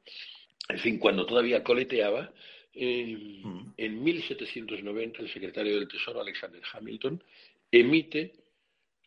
en 0.69 0.79
fin, 0.79 0.99
cuando 0.99 1.25
todavía 1.25 1.63
coleteaba, 1.63 2.31
eh, 2.73 3.41
en 3.77 4.03
1790 4.03 5.21
el 5.21 5.29
secretario 5.29 5.75
del 5.75 5.87
Tesoro, 5.87 6.21
Alexander 6.21 6.61
Hamilton, 6.71 7.23
emite, 7.71 8.33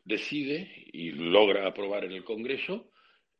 decide 0.04 0.70
y 0.92 1.10
logra 1.12 1.66
aprobar 1.66 2.04
en 2.04 2.12
el 2.12 2.24
Congreso, 2.24 2.90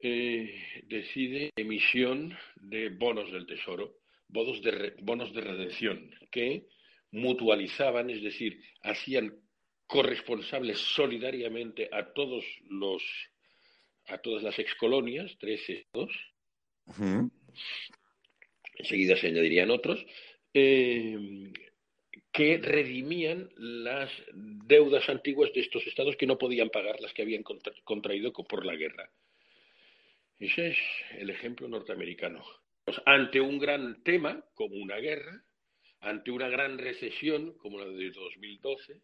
eh, 0.00 0.54
decide 0.88 1.50
emisión 1.57 2.37
de 2.57 2.88
bonos 2.90 3.31
del 3.33 3.47
Tesoro, 3.47 3.99
bonos 4.28 4.62
de, 4.62 4.95
bonos 5.02 5.33
de 5.33 5.40
redención, 5.40 6.11
que 6.31 6.66
mutualizaban, 7.12 8.11
es 8.11 8.23
decir, 8.23 8.61
hacían 8.83 9.35
corresponsables 9.87 10.78
solidariamente 10.78 11.88
a 11.92 12.12
todos 12.12 12.45
los 12.69 13.02
a 14.07 14.19
todas 14.19 14.42
las 14.42 14.59
excolonias, 14.59 15.37
tres 15.38 15.61
estados. 15.69 16.11
Enseguida 18.78 19.16
se 19.16 19.28
añadirían 19.28 19.71
otros. 19.71 20.04
Eh, 20.52 21.52
que 22.33 22.57
redimían 22.57 23.51
las 23.57 24.11
deudas 24.33 25.09
antiguas 25.09 25.53
de 25.53 25.61
estos 25.61 25.87
estados 25.87 26.17
que 26.17 26.27
no 26.27 26.39
podían 26.39 26.71
pagar 26.71 26.99
las 27.01 27.12
que 27.12 27.23
habían 27.23 27.45
contraído 27.85 28.33
por 28.33 28.65
la 28.65 28.75
guerra. 28.75 29.11
Ese 30.39 30.69
es 30.69 30.79
el 31.19 31.31
ejemplo 31.31 31.69
norteamericano. 31.69 32.43
Pues, 32.85 33.01
ante 33.07 33.41
un 33.41 33.59
gran 33.59 34.03
tema, 34.03 34.45
como 34.55 34.77
una 34.77 34.97
guerra, 34.97 35.45
ante 36.01 36.31
una 36.31 36.49
gran 36.49 36.79
recesión, 36.79 37.53
como 37.59 37.79
la 37.79 37.87
de 37.87 38.11
2012, 38.11 39.01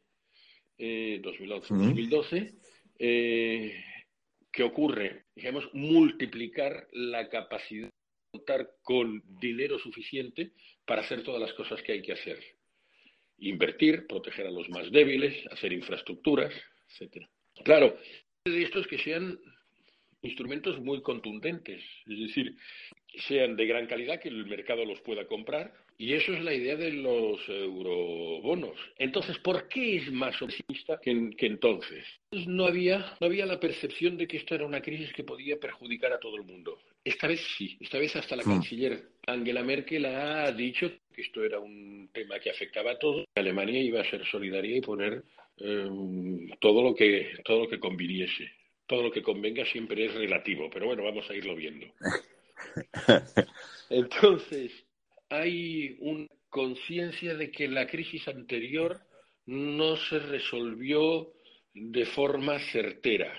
2011-2012, 0.79 2.55
eh, 2.99 3.85
¿qué 4.51 4.63
ocurre? 4.63 5.27
Digamos, 5.37 5.69
multiplicar 5.75 6.89
la 6.93 7.29
capacidad 7.29 7.87
de 7.87 8.39
contar 8.39 8.71
con 8.83 9.23
dinero 9.39 9.79
suficiente 9.79 10.53
para 10.85 11.03
hacer 11.03 11.23
todas 11.23 11.41
las 11.41 11.53
cosas 11.53 11.83
que 11.83 11.93
hay 11.93 12.03
que 12.03 12.13
hacer. 12.13 12.58
Invertir, 13.39 14.07
proteger 14.07 14.47
a 14.47 14.51
los 14.51 14.69
más 14.69 14.91
débiles, 14.91 15.47
hacer 15.53 15.73
infraestructuras, 15.73 16.53
etcétera. 16.89 17.29
Claro, 17.65 17.97
de 18.45 18.63
esto 18.63 18.81
es 18.81 18.87
que 18.87 18.99
sean 18.99 19.39
instrumentos 20.23 20.81
muy 20.81 21.01
contundentes, 21.03 21.83
es 22.07 22.19
decir, 22.19 22.57
sean 23.29 23.57
de 23.57 23.67
gran 23.67 23.87
calidad, 23.87 24.21
que 24.21 24.29
el 24.29 24.47
mercado 24.47 24.85
los 24.85 25.01
pueda 25.01 25.27
comprar, 25.27 25.73
y 25.97 26.15
eso 26.15 26.33
es 26.33 26.43
la 26.43 26.55
idea 26.55 26.77
de 26.77 26.93
los 26.93 27.49
eurobonos. 27.49 28.77
Entonces, 28.99 29.39
¿por 29.39 29.69
qué 29.69 29.97
es 29.97 30.13
más 30.13 30.41
optimista 30.41 31.01
que, 31.01 31.11
entonces? 31.41 32.05
No 32.47 32.67
había, 32.67 33.17
no 33.21 33.27
había 33.27 33.47
la 33.47 33.59
percepción 33.59 34.17
de 34.17 34.29
que 34.29 34.37
esto 34.37 34.55
era 34.55 34.67
una 34.67 34.81
crisis 34.81 35.13
que 35.13 35.25
podía 35.25 35.59
perjudicar 35.59 36.13
a 36.13 36.21
todo 36.21 36.37
el 36.37 36.45
mundo. 36.45 36.79
Esta 37.09 37.27
vez 37.27 37.41
sí, 37.57 37.75
esta 37.81 37.99
vez 37.99 38.15
hasta 38.17 38.37
la 38.37 38.43
canciller 38.43 39.03
Angela 39.27 39.63
Merkel 39.63 40.05
ha 40.05 40.53
dicho 40.53 40.91
que 41.15 41.23
esto 41.23 41.43
era 41.43 41.59
un 41.59 42.11
tema 42.13 42.39
que 42.39 42.51
afectaba 42.51 42.93
a 42.93 42.99
todos. 42.99 43.25
Alemania 43.35 43.81
iba 43.81 44.03
a 44.03 44.11
ser 44.11 44.27
solidaria 44.27 44.77
y 44.77 44.83
poner 44.83 45.25
em, 45.57 46.51
todo, 46.61 46.83
lo 46.83 46.95
que, 46.95 47.33
todo 47.47 47.63
lo 47.63 47.69
que 47.69 47.81
conviniese. 47.81 48.51
Todo 48.87 49.05
lo 49.05 49.11
que 49.11 49.23
convenga 49.23 49.65
siempre 49.65 50.05
es 50.05 50.15
relativo, 50.15 50.69
pero 50.71 50.87
bueno, 50.87 51.03
vamos 51.03 51.29
a 51.31 51.35
irlo 51.35 51.57
viendo. 51.57 51.87
Entonces, 53.91 54.71
hay 55.31 55.97
una 56.01 56.27
conciencia 56.51 57.35
de 57.35 57.51
que 57.51 57.69
la 57.69 57.87
crisis 57.87 58.29
anterior 58.29 59.01
no 59.47 59.97
se 59.97 60.19
resolvió 60.19 61.33
de 61.73 62.05
forma 62.05 62.59
certera, 62.59 63.33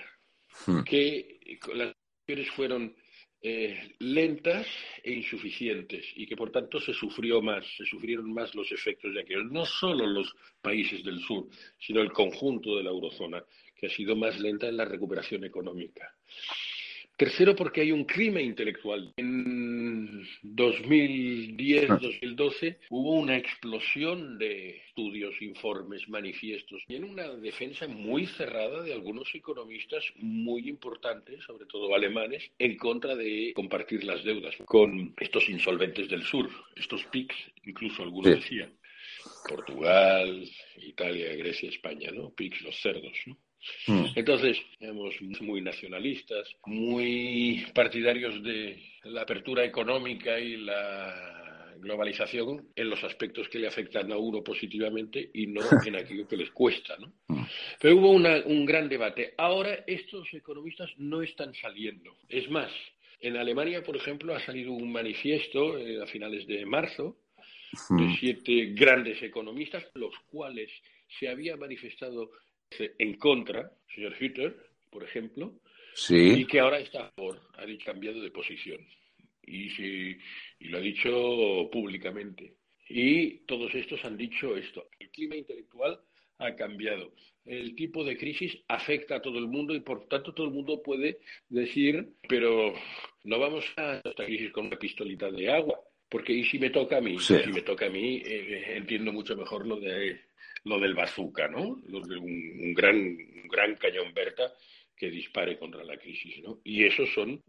hmm. 0.66 0.82
que 0.82 1.38
las 1.72 1.94
acciones 2.26 2.50
fueron 2.50 2.96
eh, 3.42 3.94
lentas 4.00 4.66
e 5.02 5.12
insuficientes 5.12 6.04
y 6.14 6.26
que 6.26 6.36
por 6.36 6.50
tanto 6.50 6.78
se 6.78 6.92
sufrió 6.92 7.40
más, 7.40 7.64
se 7.76 7.86
sufrieron 7.86 8.32
más 8.32 8.54
los 8.54 8.70
efectos 8.70 9.14
de 9.14 9.22
aquello. 9.22 9.44
No 9.44 9.64
solo 9.64 10.06
los 10.06 10.34
países 10.60 11.02
del 11.04 11.20
sur, 11.20 11.48
sino 11.78 12.02
el 12.02 12.12
conjunto 12.12 12.76
de 12.76 12.82
la 12.82 12.90
eurozona, 12.90 13.42
que 13.76 13.86
ha 13.86 13.90
sido 13.90 14.14
más 14.14 14.38
lenta 14.38 14.68
en 14.68 14.76
la 14.76 14.84
recuperación 14.84 15.44
económica. 15.44 16.14
Tercero, 17.20 17.54
porque 17.54 17.82
hay 17.82 17.92
un 17.92 18.04
clima 18.04 18.40
intelectual. 18.40 19.12
En 19.18 20.26
2010-2012 20.42 22.78
hubo 22.88 23.12
una 23.12 23.36
explosión 23.36 24.38
de 24.38 24.78
estudios, 24.86 25.34
informes, 25.42 26.08
manifiestos 26.08 26.82
y 26.88 26.94
en 26.94 27.04
una 27.04 27.28
defensa 27.28 27.86
muy 27.88 28.24
cerrada 28.24 28.82
de 28.82 28.94
algunos 28.94 29.34
economistas 29.34 30.02
muy 30.16 30.66
importantes, 30.66 31.44
sobre 31.44 31.66
todo 31.66 31.94
alemanes, 31.94 32.50
en 32.58 32.78
contra 32.78 33.14
de 33.14 33.52
compartir 33.54 34.02
las 34.04 34.24
deudas 34.24 34.56
con 34.64 35.14
estos 35.20 35.46
insolventes 35.50 36.08
del 36.08 36.22
sur, 36.22 36.48
estos 36.74 37.04
PICs, 37.04 37.36
incluso 37.66 38.02
algunos 38.02 38.34
decían. 38.34 38.72
Portugal, 39.46 40.48
Italia, 40.78 41.36
Grecia, 41.36 41.68
España, 41.68 42.10
¿no? 42.12 42.30
PICs, 42.30 42.62
los 42.62 42.80
cerdos, 42.80 43.12
¿no? 43.26 43.36
Hmm. 43.86 44.06
Entonces, 44.14 44.58
somos 44.78 45.14
muy 45.40 45.60
nacionalistas, 45.60 46.48
muy 46.66 47.66
partidarios 47.74 48.42
de 48.42 48.82
la 49.04 49.22
apertura 49.22 49.64
económica 49.64 50.38
y 50.38 50.56
la 50.56 51.74
globalización 51.80 52.68
en 52.76 52.90
los 52.90 53.02
aspectos 53.04 53.48
que 53.48 53.58
le 53.58 53.66
afectan 53.66 54.12
a 54.12 54.16
uno 54.16 54.42
positivamente 54.42 55.30
y 55.32 55.46
no 55.46 55.60
en 55.86 55.96
aquello 55.96 56.28
que 56.28 56.36
les 56.36 56.50
cuesta. 56.50 56.96
¿no? 56.98 57.12
Hmm. 57.28 57.44
Pero 57.80 57.96
hubo 57.96 58.10
un 58.10 58.66
gran 58.66 58.88
debate. 58.88 59.34
Ahora 59.36 59.84
estos 59.86 60.32
economistas 60.32 60.90
no 60.98 61.22
están 61.22 61.54
saliendo. 61.54 62.16
Es 62.28 62.48
más, 62.50 62.70
en 63.20 63.36
Alemania, 63.36 63.82
por 63.82 63.96
ejemplo, 63.96 64.34
ha 64.34 64.40
salido 64.40 64.72
un 64.72 64.92
manifiesto 64.92 65.78
eh, 65.78 66.02
a 66.02 66.06
finales 66.06 66.46
de 66.46 66.64
marzo 66.64 67.16
de 67.90 68.02
hmm. 68.04 68.16
siete 68.18 68.72
grandes 68.74 69.22
economistas, 69.22 69.84
los 69.94 70.14
cuales 70.30 70.70
se 71.18 71.28
había 71.28 71.56
manifestado 71.56 72.30
en 72.78 73.14
contra, 73.14 73.72
señor 73.94 74.14
Hütter, 74.20 74.56
por 74.90 75.04
ejemplo, 75.04 75.60
y 76.08 76.44
que 76.46 76.60
ahora 76.60 76.78
está 76.78 77.10
por, 77.12 77.40
ha 77.54 77.84
cambiado 77.84 78.20
de 78.20 78.30
posición. 78.30 78.80
Y, 79.42 79.68
y 80.58 80.68
lo 80.68 80.78
ha 80.78 80.80
dicho 80.80 81.68
públicamente. 81.72 82.54
Y 82.88 83.38
todos 83.46 83.74
estos 83.74 84.04
han 84.04 84.16
dicho 84.16 84.56
esto. 84.56 84.88
El 84.98 85.10
clima 85.10 85.36
intelectual 85.36 86.00
ha 86.38 86.54
cambiado. 86.54 87.12
El 87.44 87.74
tipo 87.74 88.04
de 88.04 88.16
crisis 88.16 88.56
afecta 88.68 89.16
a 89.16 89.22
todo 89.22 89.38
el 89.38 89.48
mundo 89.48 89.74
y 89.74 89.80
por 89.80 90.06
tanto 90.08 90.32
todo 90.32 90.46
el 90.46 90.52
mundo 90.52 90.82
puede 90.82 91.18
decir, 91.48 92.14
pero 92.28 92.74
no 93.24 93.38
vamos 93.38 93.64
a 93.76 94.00
esta 94.04 94.24
crisis 94.24 94.52
con 94.52 94.66
una 94.66 94.78
pistolita 94.78 95.30
de 95.30 95.50
agua, 95.50 95.80
porque 96.08 96.32
¿y 96.32 96.44
si 96.44 96.58
me 96.58 96.70
toca 96.70 96.98
a 96.98 97.00
mí? 97.00 97.18
Si 97.18 97.34
me 97.52 97.62
toca 97.62 97.86
a 97.86 97.90
mí, 97.90 98.22
eh, 98.24 98.76
entiendo 98.76 99.12
mucho 99.12 99.36
mejor 99.36 99.66
lo 99.66 99.80
de 99.80 100.20
lo 100.64 100.78
del 100.78 100.94
bazooka, 100.94 101.48
¿no? 101.48 101.60
un, 101.62 102.74
gran, 102.74 103.16
gran 103.48 103.76
cañón 103.76 104.12
Berta 104.14 104.52
que 104.96 105.10
dispare 105.10 105.58
contra 105.58 105.82
la 105.82 105.96
crisis. 105.96 106.42
¿no? 106.42 106.58
Y 106.62 106.84
eso 106.84 107.06
son 107.06 107.42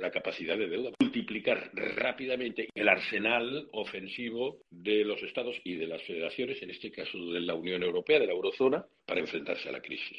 la 0.00 0.12
capacidad 0.12 0.56
de 0.56 0.68
deuda. 0.68 0.92
Multiplicar 1.00 1.70
rápidamente 1.74 2.68
el 2.72 2.88
arsenal 2.88 3.68
ofensivo 3.72 4.60
de 4.70 5.04
los 5.04 5.20
estados 5.22 5.56
y 5.64 5.76
de 5.76 5.88
las 5.88 6.02
federaciones, 6.04 6.62
en 6.62 6.70
este 6.70 6.92
caso 6.92 7.18
de 7.32 7.40
la 7.40 7.54
Unión 7.54 7.82
Europea, 7.82 8.20
de 8.20 8.26
la 8.26 8.32
eurozona, 8.32 8.86
para 9.06 9.20
enfrentarse 9.20 9.68
a 9.68 9.72
la 9.72 9.80
crisis. 9.80 10.18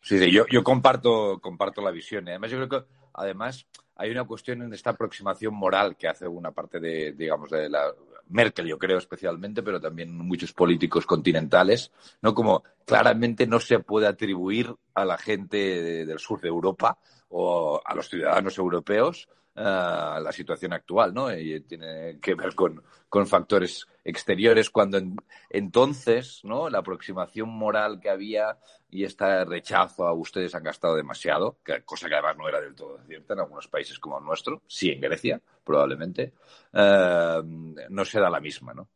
Sí, 0.00 0.18
sí 0.18 0.32
yo, 0.32 0.46
yo 0.50 0.64
comparto, 0.64 1.38
comparto 1.40 1.80
la 1.80 1.92
visión. 1.92 2.26
¿eh? 2.26 2.32
Además, 2.32 2.50
yo 2.50 2.56
creo 2.58 2.68
que 2.68 2.88
además 3.14 3.68
hay 3.94 4.10
una 4.10 4.24
cuestión 4.24 4.62
en 4.62 4.72
esta 4.72 4.90
aproximación 4.90 5.54
moral 5.54 5.96
que 5.96 6.08
hace 6.08 6.26
una 6.26 6.50
parte 6.50 6.80
de, 6.80 7.12
digamos, 7.12 7.50
de 7.50 7.68
la 7.68 7.92
Merkel, 8.28 8.66
yo 8.66 8.78
creo 8.78 8.98
especialmente, 8.98 9.62
pero 9.62 9.80
también 9.80 10.16
muchos 10.16 10.52
políticos 10.52 11.06
continentales, 11.06 11.92
¿no? 12.22 12.34
Como 12.34 12.64
claramente 12.84 13.46
no 13.46 13.60
se 13.60 13.78
puede 13.78 14.06
atribuir 14.06 14.74
a 14.94 15.04
la 15.04 15.18
gente 15.18 16.04
del 16.06 16.18
sur 16.18 16.40
de 16.40 16.48
Europa 16.48 16.98
o 17.28 17.80
a 17.84 17.94
los 17.94 18.08
ciudadanos 18.08 18.58
europeos 18.58 19.28
eh, 19.58 20.20
la 20.20 20.32
situación 20.32 20.74
actual, 20.74 21.14
¿no? 21.14 21.34
Y 21.34 21.60
tiene 21.62 22.18
que 22.20 22.34
ver 22.34 22.54
con, 22.54 22.82
factores 23.26 23.86
exteriores 24.04 24.68
cuando 24.68 25.00
entonces, 25.48 26.40
¿no? 26.44 26.68
La 26.68 26.80
aproximación 26.80 27.48
moral 27.48 27.98
que 27.98 28.10
había 28.10 28.58
y 28.90 29.04
este 29.04 29.46
rechazo 29.46 30.06
a 30.06 30.12
ustedes 30.12 30.54
han 30.54 30.62
gastado 30.62 30.94
demasiado, 30.94 31.56
cosa 31.86 32.06
que 32.06 32.14
además 32.14 32.36
no 32.36 32.46
era 32.46 32.60
del 32.60 32.74
todo 32.74 33.00
cierta 33.06 33.32
en 33.32 33.40
algunos 33.40 33.66
países 33.68 33.98
como 33.98 34.18
el 34.18 34.24
nuestro, 34.24 34.60
sí 34.66 34.90
en 34.90 35.00
Grecia, 35.00 35.40
probablemente, 35.64 36.34
eh, 36.74 37.40
no 37.88 38.04
se 38.04 38.20
da 38.20 38.28
la 38.28 38.40
misma, 38.40 38.74
¿no? 38.74 38.90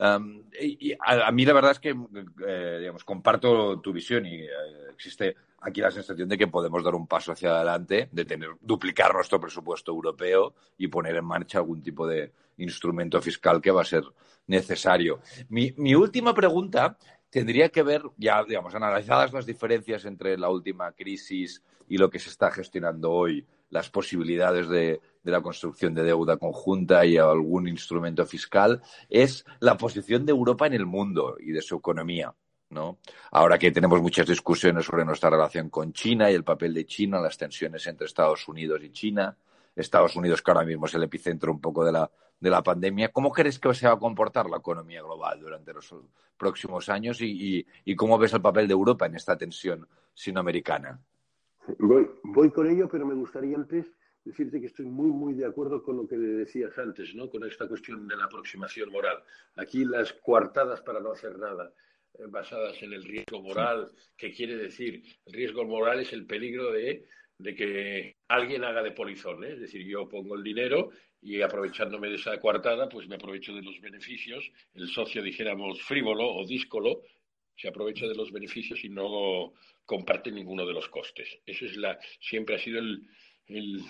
Um, 0.00 0.42
y, 0.60 0.92
a, 0.98 1.30
mí 1.30 1.44
la 1.44 1.52
verdad 1.52 1.70
es 1.70 1.78
que, 1.78 1.94
eh, 2.44 2.76
digamos, 2.80 3.04
comparto 3.04 3.80
tu 3.80 3.92
visión 3.92 4.26
y 4.26 4.44
existe 4.92 5.36
aquí 5.62 5.80
la 5.80 5.90
sensación 5.90 6.28
de 6.28 6.36
que 6.36 6.48
podemos 6.48 6.82
dar 6.82 6.94
un 6.94 7.06
paso 7.06 7.32
hacia 7.32 7.50
adelante, 7.50 8.08
de 8.10 8.24
tener, 8.24 8.50
duplicar 8.60 9.14
nuestro 9.14 9.40
presupuesto 9.40 9.92
europeo 9.92 10.54
y 10.76 10.88
poner 10.88 11.16
en 11.16 11.24
marcha 11.24 11.58
algún 11.58 11.82
tipo 11.82 12.06
de 12.06 12.32
instrumento 12.58 13.20
fiscal 13.22 13.60
que 13.60 13.70
va 13.70 13.82
a 13.82 13.86
ser 13.86 14.04
necesario. 14.46 15.20
Mi, 15.48 15.94
última 15.94 16.34
pregunta 16.34 16.98
tendría 17.30 17.68
que 17.68 17.82
ver, 17.82 18.02
ya 18.16 18.44
digamos, 18.44 18.74
analizadas 18.74 19.32
las 19.32 19.46
diferencias 19.46 20.04
entre 20.04 20.36
la 20.36 20.50
última 20.50 20.92
crisis 20.92 21.62
y 21.88 21.96
lo 21.96 22.10
que 22.10 22.18
se 22.18 22.28
está 22.28 22.50
gestionando 22.50 23.10
hoy, 23.10 23.46
las 23.70 23.88
posibilidades 23.88 24.68
de, 24.68 25.00
de, 25.22 25.30
la 25.30 25.40
construcción 25.40 25.94
de 25.94 26.02
deuda 26.02 26.36
conjunta 26.36 27.06
y 27.06 27.16
algún 27.16 27.68
instrumento 27.68 28.26
fiscal, 28.26 28.82
es 29.08 29.46
la 29.60 29.78
posición 29.78 30.26
de 30.26 30.32
Europa 30.32 30.66
en 30.66 30.74
el 30.74 30.86
mundo 30.86 31.36
y 31.40 31.52
de 31.52 31.62
su 31.62 31.76
economía. 31.76 32.34
¿No? 32.72 32.98
Ahora 33.30 33.58
que 33.58 33.70
tenemos 33.70 34.00
muchas 34.00 34.26
discusiones 34.26 34.84
sobre 34.86 35.04
nuestra 35.04 35.30
relación 35.30 35.70
con 35.70 35.92
China 35.92 36.30
y 36.30 36.34
el 36.34 36.44
papel 36.44 36.74
de 36.74 36.86
China, 36.86 37.20
las 37.20 37.38
tensiones 37.38 37.86
entre 37.86 38.06
Estados 38.06 38.48
Unidos 38.48 38.82
y 38.82 38.90
China, 38.90 39.36
Estados 39.76 40.16
Unidos 40.16 40.42
que 40.42 40.50
ahora 40.50 40.64
mismo 40.64 40.86
es 40.86 40.94
el 40.94 41.02
epicentro 41.04 41.52
un 41.52 41.60
poco 41.60 41.84
de 41.84 41.92
la, 41.92 42.10
de 42.40 42.50
la 42.50 42.62
pandemia, 42.62 43.12
¿cómo 43.12 43.30
crees 43.30 43.58
que 43.58 43.72
se 43.74 43.86
va 43.86 43.94
a 43.94 43.98
comportar 43.98 44.50
la 44.50 44.56
economía 44.56 45.02
global 45.02 45.38
durante 45.38 45.72
los 45.72 45.94
próximos 46.36 46.88
años 46.88 47.18
y, 47.20 47.64
cómo 47.96 48.18
ves 48.18 48.32
el 48.32 48.42
papel 48.42 48.66
de 48.66 48.72
Europa 48.72 49.06
en 49.06 49.14
esta 49.14 49.36
tensión 49.36 49.86
sinoamericana? 50.12 50.98
Voy, 51.78 52.10
voy 52.24 52.50
con 52.50 52.68
ello, 52.68 52.88
pero 52.90 53.06
me 53.06 53.14
gustaría 53.14 53.56
antes 53.56 53.86
decirte 54.24 54.60
que 54.60 54.66
estoy 54.66 54.86
muy, 54.86 55.10
muy 55.10 55.34
de 55.34 55.46
acuerdo 55.46 55.82
con 55.82 55.96
lo 55.96 56.06
que 56.06 56.16
decías 56.16 56.76
antes, 56.78 57.14
¿no? 57.14 57.30
Con 57.30 57.44
esta 57.44 57.66
cuestión 57.68 58.06
de 58.06 58.16
la 58.16 58.24
aproximación 58.24 58.90
moral. 58.90 59.22
Aquí 59.56 59.84
las 59.84 60.12
coartadas 60.12 60.80
para 60.80 61.00
no 61.00 61.12
hacer 61.12 61.38
nada 61.38 61.72
basadas 62.28 62.82
en 62.82 62.92
el 62.92 63.04
riesgo 63.04 63.42
moral, 63.42 63.90
que 64.16 64.32
quiere 64.32 64.56
decir, 64.56 65.02
el 65.26 65.32
riesgo 65.32 65.64
moral 65.64 66.00
es 66.00 66.12
el 66.12 66.26
peligro 66.26 66.70
de, 66.72 67.04
que 67.56 68.16
alguien 68.28 68.64
haga 68.64 68.82
de 68.82 68.92
polizón, 68.92 69.44
¿eh? 69.44 69.52
es 69.52 69.60
decir, 69.60 69.86
yo 69.86 70.08
pongo 70.08 70.36
el 70.36 70.42
dinero 70.42 70.90
y 71.20 71.40
aprovechándome 71.40 72.08
de 72.08 72.16
esa 72.16 72.38
coartada, 72.38 72.88
pues 72.88 73.08
me 73.08 73.16
aprovecho 73.16 73.54
de 73.54 73.62
los 73.62 73.80
beneficios, 73.80 74.50
el 74.74 74.88
socio, 74.88 75.22
dijéramos, 75.22 75.80
frívolo 75.82 76.26
o 76.26 76.46
díscolo, 76.46 77.02
se 77.56 77.68
aprovecha 77.68 78.06
de 78.06 78.14
los 78.14 78.32
beneficios 78.32 78.84
y 78.84 78.88
no 78.88 79.52
comparte 79.84 80.30
ninguno 80.30 80.66
de 80.66 80.72
los 80.72 80.88
costes. 80.88 81.28
Eso 81.46 81.66
es 81.66 81.76
la, 81.76 81.98
siempre 82.20 82.56
ha 82.56 82.58
sido 82.58 82.78
el, 82.78 83.02
el 83.46 83.82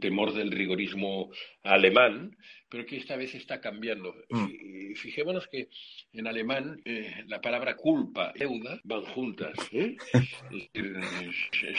temor 0.00 0.32
del 0.34 0.50
rigorismo 0.50 1.30
alemán, 1.62 2.36
pero 2.68 2.86
que 2.86 2.96
esta 2.96 3.16
vez 3.16 3.34
está 3.34 3.60
cambiando. 3.60 4.14
Mm. 4.30 4.94
fijémonos 4.94 5.48
que 5.48 5.68
en 6.12 6.26
alemán 6.26 6.80
eh, 6.84 7.24
la 7.26 7.40
palabra 7.40 7.74
culpa 7.76 8.32
y 8.34 8.40
deuda 8.40 8.80
van 8.84 9.02
juntas. 9.02 9.52
¿eh? 9.72 9.96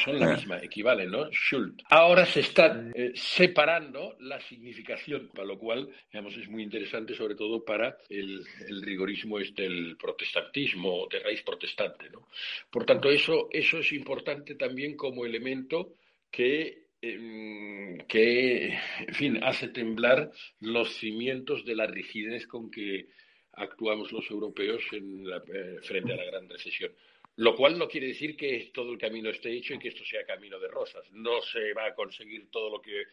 son 0.04 0.20
la 0.20 0.36
misma, 0.36 0.60
equivalen, 0.60 1.10
¿no? 1.10 1.32
Schuld. 1.32 1.82
Ahora 1.90 2.26
se 2.26 2.42
está 2.42 2.90
eh, 2.94 3.12
separando 3.16 4.18
la 4.20 4.40
significación, 4.42 5.30
para 5.34 5.48
lo 5.48 5.58
cual, 5.58 5.90
digamos, 6.12 6.36
es 6.38 6.50
muy 6.50 6.64
interesante, 6.64 7.14
sobre 7.14 7.36
todo 7.36 7.64
para 7.64 7.98
el, 8.10 8.44
el 8.68 8.82
rigorismo 8.82 9.40
este, 9.40 9.66
el 9.66 9.96
protestantismo 9.98 11.08
de 11.10 11.20
raíz 11.20 11.42
protestante, 11.44 12.10
¿no? 12.10 12.28
Por 12.70 12.86
tanto, 12.86 13.10
eso, 13.10 13.48
eso 13.52 13.80
es 13.80 13.92
importante 13.94 14.56
también 14.56 14.98
como 14.98 15.26
elemento 15.26 15.94
que 16.30 16.91
Em, 17.04 17.98
que, 18.08 18.78
en 19.08 19.14
fin, 19.16 19.44
hace 19.44 19.70
temblar 19.70 20.32
los 20.60 20.94
cimientos 20.98 21.66
de 21.66 21.76
la 21.76 21.88
rigidez 21.88 22.46
con 22.46 22.70
que 22.70 23.08
actuamos 23.54 24.12
los 24.12 24.30
europeos 24.30 24.84
en 24.92 25.26
eh, 25.28 25.80
frente 25.82 26.14
a 26.14 26.18
la 26.18 26.26
gran 26.26 26.48
recesión. 26.48 26.92
Lo 27.38 27.56
cual 27.56 27.80
no 27.80 27.88
quiere 27.88 28.08
decir 28.08 28.38
que 28.38 28.70
todo 28.72 28.92
el 28.92 29.00
camino 29.00 29.30
esté 29.30 29.52
hecho 29.52 29.74
y 29.74 29.80
que 29.80 29.88
esto 29.88 30.06
sea 30.06 30.26
camino 30.26 30.60
de 30.60 30.68
rosas. 30.68 31.12
No 31.12 31.42
se 31.42 31.74
va 31.74 31.88
a 31.88 31.96
conseguir 31.96 32.52
todo 32.52 32.70
lo 32.70 32.82
que, 32.82 33.06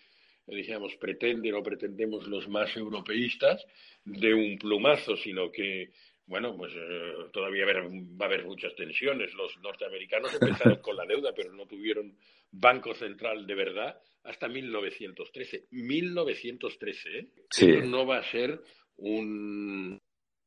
digamos, 0.46 0.94
pretenden 0.96 1.54
o 1.54 1.62
pretendemos 1.62 2.28
los 2.28 2.46
más 2.46 2.76
europeístas 2.76 3.64
de 4.04 4.34
un 4.34 4.58
plumazo, 4.58 5.16
sino 5.16 5.50
que 5.50 5.92
bueno, 6.28 6.54
pues 6.58 6.74
eh, 6.76 7.14
todavía 7.32 7.64
va 7.64 8.26
a 8.26 8.28
haber 8.28 8.44
muchas 8.44 8.74
tensiones. 8.76 9.32
Los 9.32 9.56
norteamericanos 9.60 10.34
empezaron 10.34 10.76
con 10.82 10.94
la 10.94 11.06
deuda, 11.06 11.32
pero 11.34 11.54
no 11.54 11.64
tuvieron 11.66 12.14
banco 12.50 12.94
central 12.94 13.46
de 13.46 13.54
verdad 13.54 14.00
hasta 14.24 14.48
1913. 14.48 15.66
1913, 15.70 17.18
¿eh? 17.18 17.28
Sí. 17.50 17.66
no 17.84 18.06
va 18.06 18.18
a 18.18 18.22
ser 18.22 18.60
un... 18.96 20.00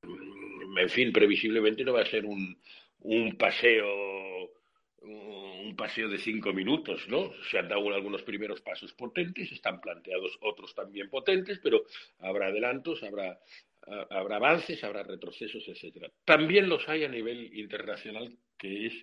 En 0.03 0.89
fin, 0.89 1.11
previsiblemente 1.11 1.83
no 1.83 1.93
va 1.93 2.01
a 2.01 2.05
ser 2.05 2.25
un, 2.25 2.59
un 2.99 3.37
paseo 3.37 4.51
un 5.03 5.75
paseo 5.75 6.09
de 6.09 6.19
cinco 6.19 6.53
minutos, 6.53 7.07
¿no? 7.07 7.31
Se 7.49 7.57
han 7.57 7.67
dado 7.67 7.91
algunos 7.91 8.21
primeros 8.21 8.61
pasos 8.61 8.93
potentes, 8.93 9.51
están 9.51 9.81
planteados 9.81 10.37
otros 10.41 10.75
también 10.75 11.09
potentes, 11.09 11.59
pero 11.59 11.85
habrá 12.19 12.47
adelantos, 12.47 13.01
habrá 13.01 13.39
habrá 14.09 14.35
avances, 14.35 14.83
habrá 14.83 15.03
retrocesos, 15.03 15.67
etcétera. 15.67 16.11
También 16.23 16.69
los 16.69 16.87
hay 16.87 17.03
a 17.03 17.09
nivel 17.09 17.57
internacional, 17.57 18.37
que 18.57 18.87
es, 18.87 18.93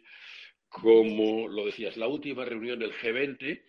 como 0.68 1.48
lo 1.48 1.66
decías, 1.66 1.96
la 1.96 2.08
última 2.08 2.44
reunión 2.44 2.78
del 2.78 2.92
G20 2.92 3.62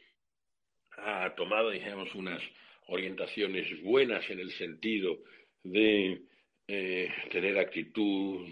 ha 0.97 1.33
tomado, 1.35 1.69
digamos, 1.69 2.13
unas 2.15 2.41
orientaciones 2.87 3.81
buenas 3.83 4.29
en 4.29 4.39
el 4.39 4.51
sentido 4.51 5.19
de 5.63 6.21
eh, 6.67 7.09
tener 7.31 7.57
actitud 7.57 8.47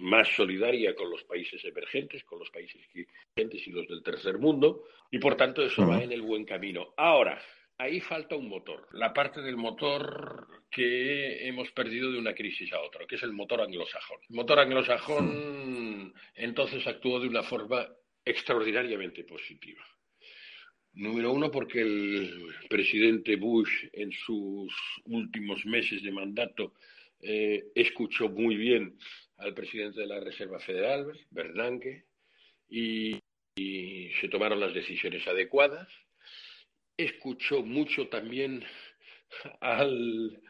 más 0.00 0.28
solidaria 0.34 0.94
con 0.94 1.10
los 1.10 1.22
países 1.24 1.64
emergentes, 1.64 2.24
con 2.24 2.38
los 2.38 2.50
países 2.50 2.80
emergentes 2.94 3.66
y 3.66 3.70
los 3.70 3.86
del 3.86 4.02
tercer 4.02 4.38
mundo, 4.38 4.84
y 5.10 5.18
por 5.18 5.36
tanto 5.36 5.62
eso 5.62 5.86
va 5.86 6.02
en 6.02 6.12
el 6.12 6.22
buen 6.22 6.44
camino. 6.44 6.94
Ahora, 6.96 7.40
ahí 7.78 8.00
falta 8.00 8.36
un 8.36 8.48
motor, 8.48 8.88
la 8.92 9.12
parte 9.12 9.40
del 9.42 9.56
motor 9.56 10.46
que 10.70 11.46
hemos 11.46 11.70
perdido 11.72 12.10
de 12.12 12.18
una 12.18 12.34
crisis 12.34 12.72
a 12.72 12.80
otra, 12.80 13.06
que 13.06 13.16
es 13.16 13.22
el 13.22 13.32
motor 13.32 13.60
anglosajón. 13.60 14.18
El 14.28 14.36
motor 14.36 14.58
anglosajón 14.58 16.14
entonces 16.34 16.86
actuó 16.86 17.20
de 17.20 17.28
una 17.28 17.42
forma 17.42 17.86
extraordinariamente 18.24 19.24
positiva. 19.24 19.84
Número 20.94 21.32
uno, 21.32 21.50
porque 21.50 21.80
el 21.80 22.54
presidente 22.68 23.36
Bush 23.36 23.88
en 23.92 24.12
sus 24.12 24.72
últimos 25.04 25.64
meses 25.64 26.02
de 26.02 26.12
mandato 26.12 26.74
eh, 27.20 27.64
escuchó 27.74 28.28
muy 28.28 28.56
bien 28.56 28.98
al 29.38 29.54
presidente 29.54 30.00
de 30.00 30.06
la 30.06 30.20
Reserva 30.20 30.60
Federal, 30.60 31.12
Bernanke, 31.30 32.04
y 32.68 33.18
se 34.20 34.28
tomaron 34.30 34.60
las 34.60 34.72
decisiones 34.72 35.26
adecuadas 35.26 35.88
escuchó 36.96 37.62
mucho 37.62 38.08
también 38.08 38.64
al 39.60 40.40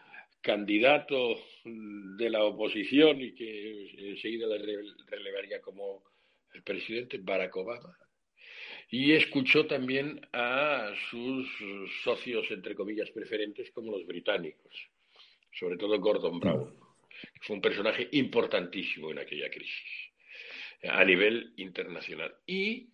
candidato 0.40 1.40
de 1.64 2.30
la 2.30 2.44
oposición 2.44 3.20
y 3.20 3.32
que 3.32 4.10
enseguida 4.10 4.46
le 4.48 4.82
relevaría 5.06 5.60
como 5.60 6.02
el 6.52 6.62
presidente 6.62 7.18
Barack 7.18 7.56
Obama. 7.56 7.96
Y 8.90 9.12
escuchó 9.12 9.66
también 9.66 10.20
a 10.32 10.92
sus 11.10 11.48
socios, 12.04 12.50
entre 12.50 12.74
comillas, 12.74 13.10
preferentes 13.10 13.70
como 13.70 13.92
los 13.92 14.06
británicos, 14.06 14.74
sobre 15.58 15.78
todo 15.78 15.98
Gordon 15.98 16.40
Brown, 16.40 16.74
que 17.32 17.40
fue 17.40 17.56
un 17.56 17.62
personaje 17.62 18.08
importantísimo 18.12 19.10
en 19.10 19.20
aquella 19.20 19.48
crisis 19.48 20.12
a 20.82 21.04
nivel 21.04 21.52
internacional. 21.56 22.34
Y 22.46 22.88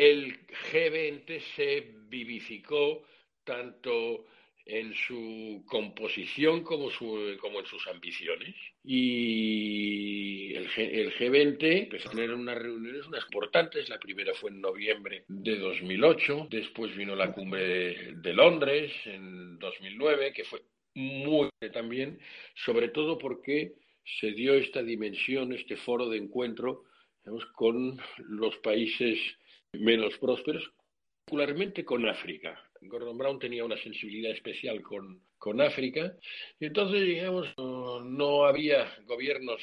el 0.00 0.46
G20 0.72 1.40
se 1.54 1.92
vivificó 2.08 3.02
tanto 3.44 4.24
en 4.64 4.94
su 4.94 5.62
composición 5.66 6.62
como, 6.62 6.88
en 6.88 7.66
sus 7.66 7.86
ambiciones. 7.86 8.54
Y 8.82 10.54
el, 10.54 10.70
G, 10.70 10.88
el 10.90 11.12
G20 11.12 11.82
empezó 11.82 12.08
a 12.08 12.12
tener 12.12 12.32
unas 12.32 12.56
reuniones 12.56 13.06
unas 13.08 13.24
importantes. 13.24 13.90
La 13.90 13.98
primera 13.98 14.32
fue 14.32 14.50
en 14.50 14.62
noviembre 14.62 15.24
de 15.28 15.58
2008, 15.58 16.48
después 16.50 16.96
vino 16.96 17.14
la 17.14 17.32
cumbre 17.32 18.14
de 18.14 18.32
Londres 18.32 18.90
en 19.04 19.58
2009, 19.58 20.32
que 20.32 20.44
fue 20.44 20.62
muy 20.94 21.50
también, 21.74 22.18
sobre 22.54 22.88
todo 22.88 23.18
porque 23.18 23.74
se 24.18 24.32
dio 24.32 24.54
esta 24.54 24.82
dimensión, 24.82 25.52
este 25.52 25.76
foro 25.76 26.08
de 26.08 26.16
encuentro 26.16 26.84
con 27.54 28.00
los 28.18 28.56
países 28.58 29.18
menos 29.72 30.16
prósperos, 30.18 30.70
particularmente 31.24 31.84
con 31.84 32.08
África. 32.08 32.60
Gordon 32.82 33.18
Brown 33.18 33.38
tenía 33.38 33.64
una 33.64 33.76
sensibilidad 33.76 34.32
especial 34.32 34.82
con, 34.82 35.20
con 35.38 35.60
África 35.60 36.16
y 36.58 36.66
entonces, 36.66 37.02
digamos, 37.02 37.46
no, 37.56 38.00
no 38.00 38.44
había 38.44 38.90
gobiernos 39.06 39.60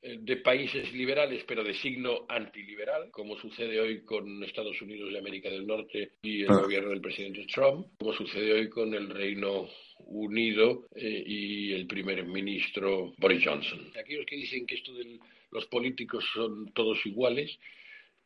eh, 0.00 0.18
de 0.20 0.36
países 0.36 0.92
liberales, 0.92 1.42
pero 1.48 1.64
de 1.64 1.74
signo 1.74 2.26
antiliberal, 2.28 3.10
como 3.10 3.36
sucede 3.36 3.80
hoy 3.80 4.04
con 4.04 4.44
Estados 4.44 4.80
Unidos 4.80 5.12
de 5.12 5.18
América 5.18 5.50
del 5.50 5.66
Norte 5.66 6.12
y 6.22 6.42
el 6.42 6.50
ah. 6.50 6.60
gobierno 6.62 6.90
del 6.90 7.00
presidente 7.00 7.46
Trump, 7.52 7.88
como 7.98 8.12
sucede 8.12 8.52
hoy 8.52 8.68
con 8.68 8.94
el 8.94 9.10
Reino 9.10 9.68
Unido 10.06 10.86
eh, 10.94 11.24
y 11.26 11.72
el 11.72 11.88
primer 11.88 12.24
ministro 12.24 13.12
Boris 13.18 13.44
Johnson. 13.44 13.90
Aquellos 13.98 14.24
que 14.26 14.36
dicen 14.36 14.66
que 14.66 14.76
esto 14.76 14.94
de 14.94 15.18
los 15.50 15.66
políticos 15.66 16.24
son 16.32 16.70
todos 16.74 17.04
iguales, 17.04 17.58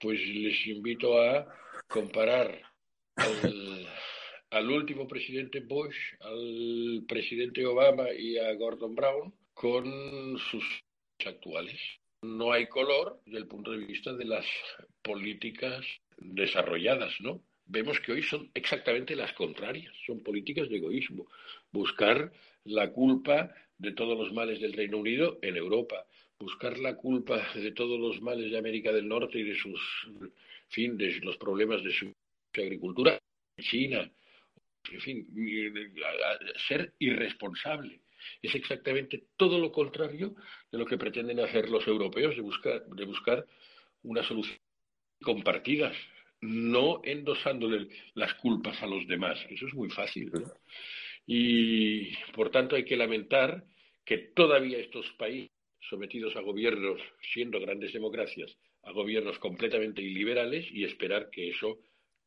pues 0.03 0.19
les 0.27 0.67
invito 0.67 1.23
a 1.23 1.47
comparar 1.87 2.61
al, 4.51 4.71
último 4.71 5.07
presidente 5.07 5.61
Bush, 5.61 5.97
al 6.21 7.05
presidente 7.07 7.65
Obama 7.65 8.13
y 8.13 8.37
a 8.37 8.53
Gordon 8.55 8.97
Brown 8.97 9.33
con 9.55 10.37
sus 10.51 10.65
actuales. 11.25 11.79
No 12.23 12.53
hay 12.53 12.67
color 12.67 13.21
desde 13.25 13.39
el 13.39 13.47
punto 13.47 13.71
de 13.71 13.87
vista 13.87 14.13
de 14.13 14.25
las 14.25 14.47
políticas 15.03 15.85
desarrolladas, 16.19 17.13
¿no? 17.21 17.41
Vemos 17.67 18.01
que 18.01 18.13
hoy 18.13 18.23
son 18.23 18.51
exactamente 18.55 19.15
las 19.15 19.33
contrarias, 19.35 19.95
son 20.05 20.23
políticas 20.23 20.69
de 20.69 20.77
egoísmo. 20.77 21.27
Buscar 21.71 22.33
la 22.65 22.91
culpa 22.91 23.55
de 23.79 23.93
todos 23.93 24.19
los 24.19 24.33
males 24.33 24.61
del 24.61 24.73
Reino 24.73 24.99
Unido 24.99 25.39
en 25.43 25.57
Europa, 25.57 26.07
buscar 26.43 26.79
la 26.79 26.97
culpa 26.97 27.41
de 27.55 27.73
todos 27.73 27.99
los 27.99 28.21
males 28.21 28.51
de 28.51 28.59
América 28.59 28.93
del 28.93 29.09
Norte 29.09 29.39
y 29.39 29.45
de 29.45 29.55
sus, 29.55 29.81
fin, 30.69 30.97
de 30.97 31.21
los 31.21 31.37
problemas 31.37 31.83
de 31.85 31.93
su 31.93 32.13
agricultura 32.55 33.19
China, 33.61 34.11
en 34.91 35.01
fin, 35.01 35.29
ser 36.69 36.93
irresponsable. 36.99 38.01
Es 38.41 38.55
exactamente 38.55 39.25
todo 39.37 39.59
lo 39.59 39.71
contrario 39.71 40.35
de 40.71 40.79
lo 40.79 40.87
que 40.87 40.99
pretenden 40.99 41.41
hacer 41.41 41.69
los 41.71 41.87
europeos, 41.87 42.35
de 42.37 42.43
buscar, 42.43 42.85
de 42.87 43.05
buscar 43.05 43.47
una 44.03 44.23
solución 44.23 44.59
compartidas, 45.23 45.97
no 46.41 47.01
endosándole 47.05 47.89
las 48.15 48.35
culpas 48.35 48.83
a 48.83 48.87
los 48.87 49.07
demás. 49.07 49.39
Eso 49.49 49.67
es 49.67 49.75
muy 49.75 49.91
fácil. 49.91 50.33
Y 51.27 52.17
por 52.33 52.51
tanto 52.51 52.75
hay 52.75 52.85
que 52.85 52.97
lamentar 52.97 53.65
que 54.05 54.19
todavía 54.19 54.79
estos 54.79 55.07
países 55.13 55.62
sometidos 55.89 56.37
a 56.37 56.41
gobiernos, 56.41 57.01
siendo 57.33 57.61
grandes 57.61 57.93
democracias, 57.93 58.57
a 58.83 58.93
gobiernos 58.93 59.39
completamente 59.39 60.03
iliberales 60.03 60.67
y 60.71 60.85
esperar 60.85 61.31
que 61.31 61.51
eso 61.51 61.79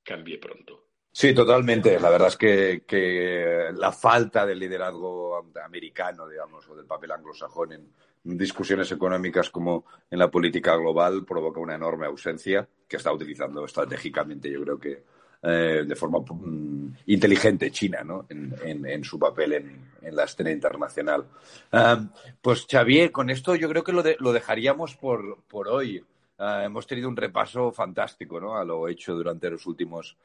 cambie 0.03 0.37
pronto. 0.37 0.87
Sí, 1.11 1.33
totalmente. 1.33 1.99
La 1.99 2.09
verdad 2.09 2.27
es 2.27 2.37
que, 2.37 3.71
la 3.73 3.91
falta 3.91 4.45
del 4.45 4.59
liderazgo 4.59 5.49
americano, 5.63 6.27
digamos, 6.27 6.67
o 6.67 6.75
del 6.75 6.85
papel 6.85 7.11
anglosajón 7.11 7.71
en 7.71 8.37
discusiones 8.37 8.91
económicas 8.91 9.49
como 9.49 9.85
en 10.09 10.19
la 10.19 10.29
política 10.29 10.75
global 10.75 11.23
provoca 11.25 11.59
una 11.59 11.75
enorme 11.75 12.07
ausencia 12.07 12.67
que 12.87 12.97
está 12.97 13.13
utilizando 13.13 13.63
estratégicamente, 13.63 14.51
yo 14.51 14.61
creo 14.63 14.79
que 14.79 15.03
eh, 15.41 15.83
de 15.85 15.95
forma 15.95 16.19
mm, 16.19 16.97
inteligente 17.07 17.71
China, 17.71 18.03
¿no? 18.03 18.25
En, 18.29 19.03
su 19.03 19.19
papel 19.19 19.53
en, 19.53 20.15
la 20.15 20.23
escena 20.23 20.51
internacional. 20.51 21.25
Ah, 21.71 22.03
pues 22.41 22.65
Xavier, 22.69 23.11
con 23.11 23.29
esto 23.29 23.55
yo 23.55 23.69
creo 23.69 23.83
que 23.83 23.91
lo, 23.91 24.33
dejaríamos 24.33 24.95
por, 24.95 25.43
por 25.47 25.67
hoy. 25.67 26.03
Ah, 26.37 26.63
hemos 26.63 26.85
tenido 26.87 27.09
un 27.09 27.15
repaso 27.15 27.71
fantástico, 27.71 28.39
¿no? 28.39 28.55
A 28.55 28.65
lo 28.65 28.87
hecho 28.87 29.13
durante 29.13 29.49
los 29.49 29.65
últimos 29.65 30.17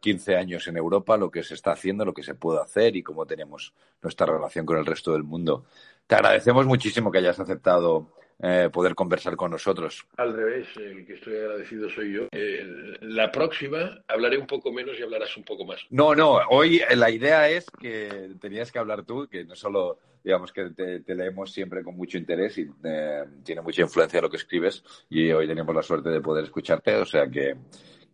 15 0.00 0.36
años 0.36 0.66
en 0.68 0.78
Europa, 0.78 1.18
lo 1.18 1.30
que 1.30 1.42
se 1.42 1.52
está 1.52 1.72
haciendo, 1.72 2.06
lo 2.06 2.14
que 2.14 2.22
se 2.22 2.34
puede 2.34 2.62
hacer 2.62 2.96
y 2.96 3.02
cómo 3.02 3.26
tenemos 3.26 3.74
nuestra 4.00 4.24
relación 4.24 4.64
con 4.64 4.78
el 4.78 4.86
resto 4.86 5.12
del 5.12 5.22
mundo. 5.22 5.66
Te 6.06 6.14
agradecemos 6.14 6.64
muchísimo 6.64 7.10
que 7.10 7.18
hayas 7.18 7.38
aceptado 7.38 8.12
eh, 8.42 8.68
poder 8.72 8.94
conversar 8.94 9.36
con 9.36 9.50
nosotros. 9.50 10.06
Al 10.16 10.34
revés, 10.34 10.68
el 10.76 11.06
que 11.06 11.14
estoy 11.14 11.36
agradecido 11.36 11.88
soy 11.88 12.12
yo. 12.12 12.28
Eh, 12.32 12.64
la 13.00 13.30
próxima 13.32 14.02
hablaré 14.08 14.38
un 14.38 14.46
poco 14.46 14.72
menos 14.72 14.98
y 14.98 15.02
hablarás 15.02 15.36
un 15.36 15.44
poco 15.44 15.64
más. 15.64 15.80
No, 15.90 16.14
no, 16.14 16.38
hoy 16.50 16.82
la 16.94 17.10
idea 17.10 17.48
es 17.48 17.66
que 17.80 18.30
tenías 18.40 18.70
que 18.70 18.78
hablar 18.78 19.04
tú, 19.04 19.26
que 19.28 19.44
no 19.44 19.54
solo 19.54 19.98
digamos 20.22 20.52
que 20.52 20.70
te, 20.70 21.14
leemos 21.14 21.52
siempre 21.52 21.84
con 21.84 21.96
mucho 21.96 22.18
interés 22.18 22.58
y 22.58 22.68
eh, 22.82 23.24
tiene 23.44 23.62
mucha 23.62 23.82
influencia 23.82 24.20
lo 24.20 24.28
que 24.28 24.38
escribes 24.38 24.82
y 25.08 25.30
hoy 25.30 25.46
tenemos 25.46 25.72
la 25.72 25.82
suerte 25.82 26.08
de 26.08 26.20
poder 26.20 26.44
escucharte, 26.44 26.96
o 26.96 27.04
sea 27.04 27.28
que 27.28 27.54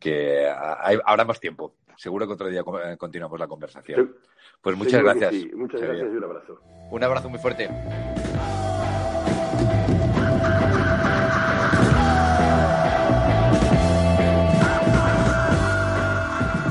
que 0.02 0.48
habrá 0.48 1.24
más 1.24 1.40
tiempo. 1.40 1.76
Seguro 1.96 2.26
que 2.26 2.32
otro 2.32 2.48
día 2.48 2.60
eh, 2.60 2.96
continuamos 2.96 3.38
la 3.38 3.46
conversación. 3.46 4.16
Pues 4.60 4.76
muchas 4.76 5.02
gracias. 5.02 5.32
Muchas 5.54 5.80
gracias 5.80 6.08
y 6.12 6.16
un 6.16 6.24
abrazo. 6.24 6.60
Un 6.90 7.04
abrazo 7.04 7.28
muy 7.28 7.38
fuerte. 7.38 7.68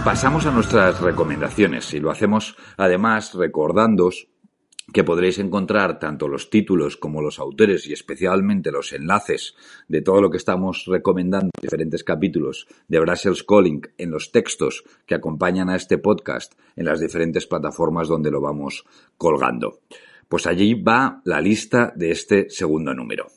Pasamos 0.03 0.47
a 0.47 0.51
nuestras 0.51 0.99
recomendaciones 0.99 1.93
y 1.93 1.99
lo 1.99 2.09
hacemos 2.09 2.55
además 2.75 3.35
recordándos 3.35 4.29
que 4.91 5.03
podréis 5.03 5.37
encontrar 5.37 5.99
tanto 5.99 6.27
los 6.27 6.49
títulos 6.49 6.97
como 6.97 7.21
los 7.21 7.37
autores 7.37 7.85
y 7.87 7.93
especialmente 7.93 8.71
los 8.71 8.93
enlaces 8.93 9.55
de 9.87 10.01
todo 10.01 10.19
lo 10.19 10.31
que 10.31 10.37
estamos 10.37 10.85
recomendando 10.87 11.51
en 11.53 11.61
diferentes 11.61 12.03
capítulos 12.03 12.67
de 12.87 12.99
Brussels 12.99 13.43
Calling 13.43 13.81
en 13.99 14.09
los 14.09 14.31
textos 14.31 14.83
que 15.05 15.13
acompañan 15.13 15.69
a 15.69 15.75
este 15.75 15.99
podcast 15.99 16.53
en 16.75 16.85
las 16.85 16.99
diferentes 16.99 17.45
plataformas 17.45 18.07
donde 18.07 18.31
lo 18.31 18.41
vamos 18.41 18.85
colgando. 19.17 19.81
Pues 20.27 20.47
allí 20.47 20.73
va 20.73 21.21
la 21.25 21.41
lista 21.41 21.93
de 21.95 22.09
este 22.09 22.49
segundo 22.49 22.95
número. 22.95 23.27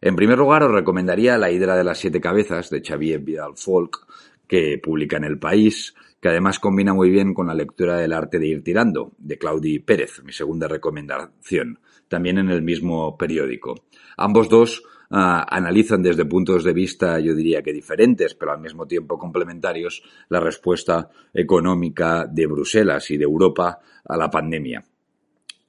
En 0.00 0.14
primer 0.14 0.38
lugar 0.38 0.62
os 0.62 0.70
recomendaría 0.70 1.38
La 1.38 1.50
Hidra 1.50 1.74
de 1.74 1.82
las 1.82 1.98
Siete 1.98 2.20
Cabezas 2.20 2.70
de 2.70 2.82
Xavier 2.82 3.20
Vidal 3.20 3.56
Folk, 3.56 4.06
que 4.46 4.78
publica 4.78 5.16
en 5.16 5.24
El 5.24 5.38
País, 5.38 5.94
que 6.20 6.28
además 6.28 6.58
combina 6.58 6.94
muy 6.94 7.10
bien 7.10 7.34
con 7.34 7.46
la 7.46 7.54
lectura 7.54 7.96
del 7.96 8.12
arte 8.12 8.38
de 8.38 8.48
ir 8.48 8.64
tirando, 8.64 9.12
de 9.18 9.38
Claudi 9.38 9.78
Pérez, 9.78 10.22
mi 10.24 10.32
segunda 10.32 10.68
recomendación, 10.68 11.80
también 12.08 12.38
en 12.38 12.50
el 12.50 12.62
mismo 12.62 13.16
periódico. 13.16 13.74
Ambos 14.16 14.48
dos 14.48 14.82
ah, 15.10 15.46
analizan 15.48 16.02
desde 16.02 16.24
puntos 16.24 16.64
de 16.64 16.72
vista, 16.72 17.20
yo 17.20 17.34
diría 17.34 17.62
que 17.62 17.72
diferentes, 17.72 18.34
pero 18.34 18.52
al 18.52 18.60
mismo 18.60 18.86
tiempo 18.86 19.18
complementarios, 19.18 20.02
la 20.28 20.40
respuesta 20.40 21.10
económica 21.34 22.26
de 22.26 22.46
Bruselas 22.46 23.10
y 23.10 23.16
de 23.16 23.24
Europa 23.24 23.78
a 24.04 24.16
la 24.16 24.30
pandemia. 24.30 24.84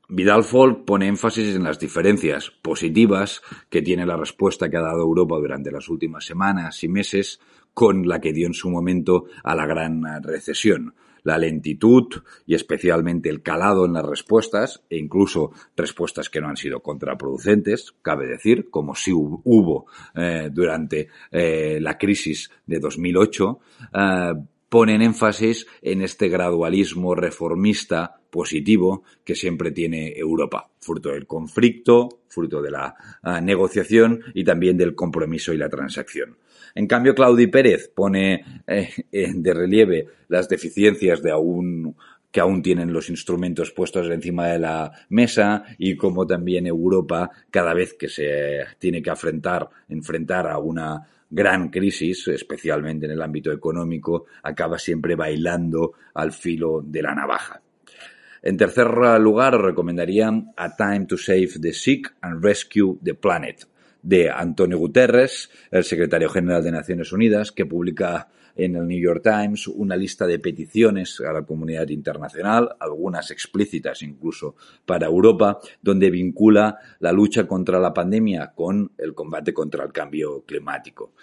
Vidal 0.10 0.46
Folk 0.46 0.86
pone 0.86 1.08
énfasis 1.08 1.54
en 1.54 1.64
las 1.64 1.80
diferencias 1.80 2.50
positivas 2.62 3.42
que 3.70 3.82
tiene 3.82 4.06
la 4.06 4.16
respuesta 4.16 4.70
que 4.70 4.78
ha 4.78 4.82
dado 4.82 5.02
Europa 5.02 5.36
durante 5.36 5.70
las 5.70 5.90
últimas 5.90 6.24
semanas 6.24 6.82
y 6.86 6.88
meses 6.88 7.42
con 7.78 8.08
la 8.08 8.20
que 8.20 8.34
dio 8.34 8.48
en 8.48 8.56
su 8.56 8.72
momento 8.72 9.26
a 9.44 9.54
la 9.54 9.68
gran 9.68 10.02
recesión. 10.24 10.96
La 11.22 11.38
lentitud 11.38 12.08
y 12.48 12.56
especialmente 12.56 13.30
el 13.30 13.44
calado 13.44 13.86
en 13.86 13.94
las 13.94 14.04
respuestas, 14.04 14.82
e 14.90 14.98
incluso 14.98 15.52
respuestas 15.76 16.32
que 16.32 16.42
no 16.42 16.48
han 16.48 16.58
sido 16.58 16.80
contraproducentes, 16.80 17.94
cabe 18.02 18.26
decir, 18.26 18.72
como 18.72 18.96
si 18.96 19.12
hubo 19.14 19.86
eh, 20.16 20.50
durante 20.52 21.10
eh, 21.30 21.78
la 21.80 22.00
crisis 22.00 22.50
de 22.66 22.80
2008, 22.80 23.60
eh, 23.94 24.34
ponen 24.70 25.04
énfasis 25.04 25.68
en 25.84 26.02
este 26.02 26.30
gradualismo 26.30 27.14
reformista 27.14 28.16
positivo 28.32 29.04
que 29.24 29.36
siempre 29.36 29.70
tiene 29.70 30.18
Europa, 30.18 30.72
fruto 30.80 31.10
del 31.10 31.28
conflicto, 31.28 32.24
fruto 32.28 32.60
de 32.60 32.72
la 32.72 32.96
negociación 33.44 34.24
y 34.34 34.44
también 34.44 34.78
del 34.78 34.96
compromiso 34.96 35.54
y 35.54 35.58
la 35.58 35.70
transacción. 35.70 36.38
En 36.76 36.88
cambio, 36.88 37.16
Claudi 37.16 37.48
Pérez 37.48 37.90
pone 37.94 38.64
eh, 38.68 38.90
de 39.12 39.54
relieve 39.54 40.08
las 40.28 40.48
deficiencias 40.48 41.22
de 41.22 41.32
aún 41.32 41.96
que 42.32 42.42
aún 42.42 42.62
tienen 42.62 42.94
los 42.94 43.10
instrumentos 43.10 43.72
puestos 43.72 44.10
encima 44.10 44.48
de 44.48 44.60
la 44.60 44.92
mesa 45.10 45.64
y 45.78 45.96
cómo 45.96 46.28
también 46.28 46.68
Europa, 46.68 47.32
cada 47.50 47.74
vez 47.74 47.94
que 47.94 48.10
se 48.10 48.60
tiene 48.78 49.02
que 49.02 49.10
enfrentar, 49.10 49.68
enfrentar 49.90 50.48
a 50.48 50.60
una 50.60 51.08
gran 51.30 51.70
crisis, 51.70 52.28
especialmente 52.28 53.06
en 53.06 53.14
el 53.14 53.22
ámbito 53.22 53.52
económico, 53.52 54.26
acaba 54.44 54.78
siempre 54.78 55.16
bailando 55.16 55.94
al 56.14 56.32
filo 56.32 56.82
de 56.86 57.02
la 57.02 57.16
navaja. 57.16 57.62
En 58.44 58.56
tercer 58.56 58.88
lugar, 59.20 59.60
recomendaría 59.60 60.32
A 60.56 60.76
Time 60.76 61.06
to 61.06 61.18
Save 61.18 61.60
the 61.60 61.74
Sick 61.74 62.14
and 62.22 62.44
Rescue 62.44 62.98
the 63.04 63.14
Planet, 63.14 63.66
de 64.02 64.30
Antonio 64.30 64.78
Guterres, 64.78 65.50
el 65.72 65.84
secretario 65.84 66.30
general 66.30 66.64
de 66.64 66.72
Naciones 66.72 67.12
Unidas, 67.12 67.52
que 67.52 67.66
publica 67.66 68.30
en 68.58 68.76
el 68.76 68.88
New 68.88 69.00
York 69.00 69.22
Times 69.24 69.68
una 69.68 69.96
lista 69.96 70.26
de 70.26 70.40
peticiones 70.40 71.22
a 71.22 71.32
la 71.32 71.44
comunidad 71.44 71.88
internacional, 71.90 72.76
algunas 72.80 73.32
explícitas 73.32 74.02
incluso 74.02 74.56
para 74.86 75.06
Europa, 75.06 75.60
donde 75.82 76.10
vincula 76.10 76.78
la 77.00 77.12
lucha 77.12 77.48
contra 77.48 77.80
la 77.80 77.94
pandemia 77.94 78.54
con 78.56 78.92
el 78.98 79.14
combate 79.14 79.54
contra 79.54 79.86
el 79.86 79.92
cambio 79.92 80.44
climático. 80.44 81.14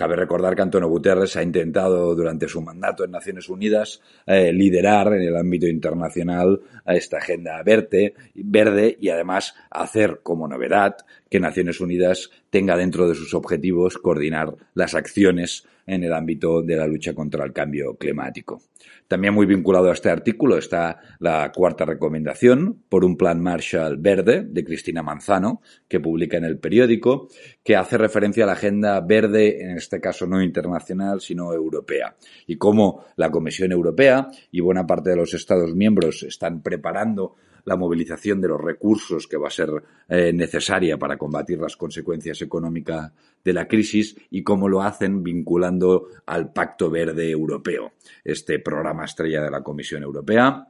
Cabe 0.00 0.16
recordar 0.16 0.56
que 0.56 0.62
Antonio 0.62 0.88
Guterres 0.88 1.36
ha 1.36 1.42
intentado 1.42 2.14
durante 2.14 2.48
su 2.48 2.62
mandato 2.62 3.04
en 3.04 3.10
Naciones 3.10 3.50
Unidas 3.50 4.00
eh, 4.24 4.50
liderar 4.50 5.08
en 5.08 5.20
el 5.20 5.36
ámbito 5.36 5.66
internacional 5.66 6.58
a 6.86 6.94
esta 6.94 7.18
agenda 7.18 7.62
verde, 7.62 8.14
verde 8.34 8.96
y 8.98 9.10
además 9.10 9.54
hacer 9.70 10.20
como 10.22 10.48
novedad 10.48 10.96
que 11.28 11.38
Naciones 11.38 11.82
Unidas 11.82 12.30
tenga 12.48 12.78
dentro 12.78 13.10
de 13.10 13.14
sus 13.14 13.34
objetivos 13.34 13.98
coordinar 13.98 14.54
las 14.72 14.94
acciones 14.94 15.66
en 15.90 16.04
el 16.04 16.12
ámbito 16.12 16.62
de 16.62 16.76
la 16.76 16.86
lucha 16.86 17.14
contra 17.14 17.44
el 17.44 17.52
cambio 17.52 17.96
climático. 17.96 18.62
También 19.08 19.34
muy 19.34 19.44
vinculado 19.44 19.90
a 19.90 19.92
este 19.92 20.08
artículo 20.08 20.56
está 20.56 21.00
la 21.18 21.50
cuarta 21.52 21.84
recomendación 21.84 22.84
por 22.88 23.04
un 23.04 23.16
plan 23.16 23.42
Marshall 23.42 23.96
verde 23.96 24.46
de 24.48 24.64
Cristina 24.64 25.02
Manzano, 25.02 25.62
que 25.88 25.98
publica 25.98 26.36
en 26.36 26.44
el 26.44 26.58
periódico, 26.58 27.28
que 27.64 27.74
hace 27.74 27.98
referencia 27.98 28.44
a 28.44 28.46
la 28.46 28.52
agenda 28.52 29.00
verde, 29.00 29.62
en 29.62 29.76
este 29.76 30.00
caso 30.00 30.26
no 30.28 30.40
internacional, 30.40 31.20
sino 31.20 31.52
europea, 31.52 32.14
y 32.46 32.56
cómo 32.56 33.04
la 33.16 33.30
Comisión 33.30 33.72
Europea 33.72 34.28
y 34.52 34.60
buena 34.60 34.86
parte 34.86 35.10
de 35.10 35.16
los 35.16 35.34
Estados 35.34 35.74
miembros 35.74 36.22
están 36.22 36.62
preparando 36.62 37.34
la 37.64 37.76
movilización 37.76 38.40
de 38.40 38.48
los 38.48 38.60
recursos 38.60 39.26
que 39.26 39.36
va 39.36 39.48
a 39.48 39.50
ser 39.50 39.70
eh, 40.08 40.32
necesaria 40.32 40.98
para 40.98 41.16
combatir 41.16 41.58
las 41.58 41.76
consecuencias 41.76 42.40
económicas 42.42 43.12
de 43.44 43.52
la 43.52 43.66
crisis 43.66 44.16
y 44.30 44.42
cómo 44.42 44.68
lo 44.68 44.82
hacen 44.82 45.22
vinculando 45.22 46.08
al 46.26 46.52
Pacto 46.52 46.90
Verde 46.90 47.30
Europeo, 47.30 47.92
este 48.24 48.58
programa 48.58 49.04
estrella 49.04 49.42
de 49.42 49.50
la 49.50 49.62
Comisión 49.62 50.02
Europea 50.02 50.69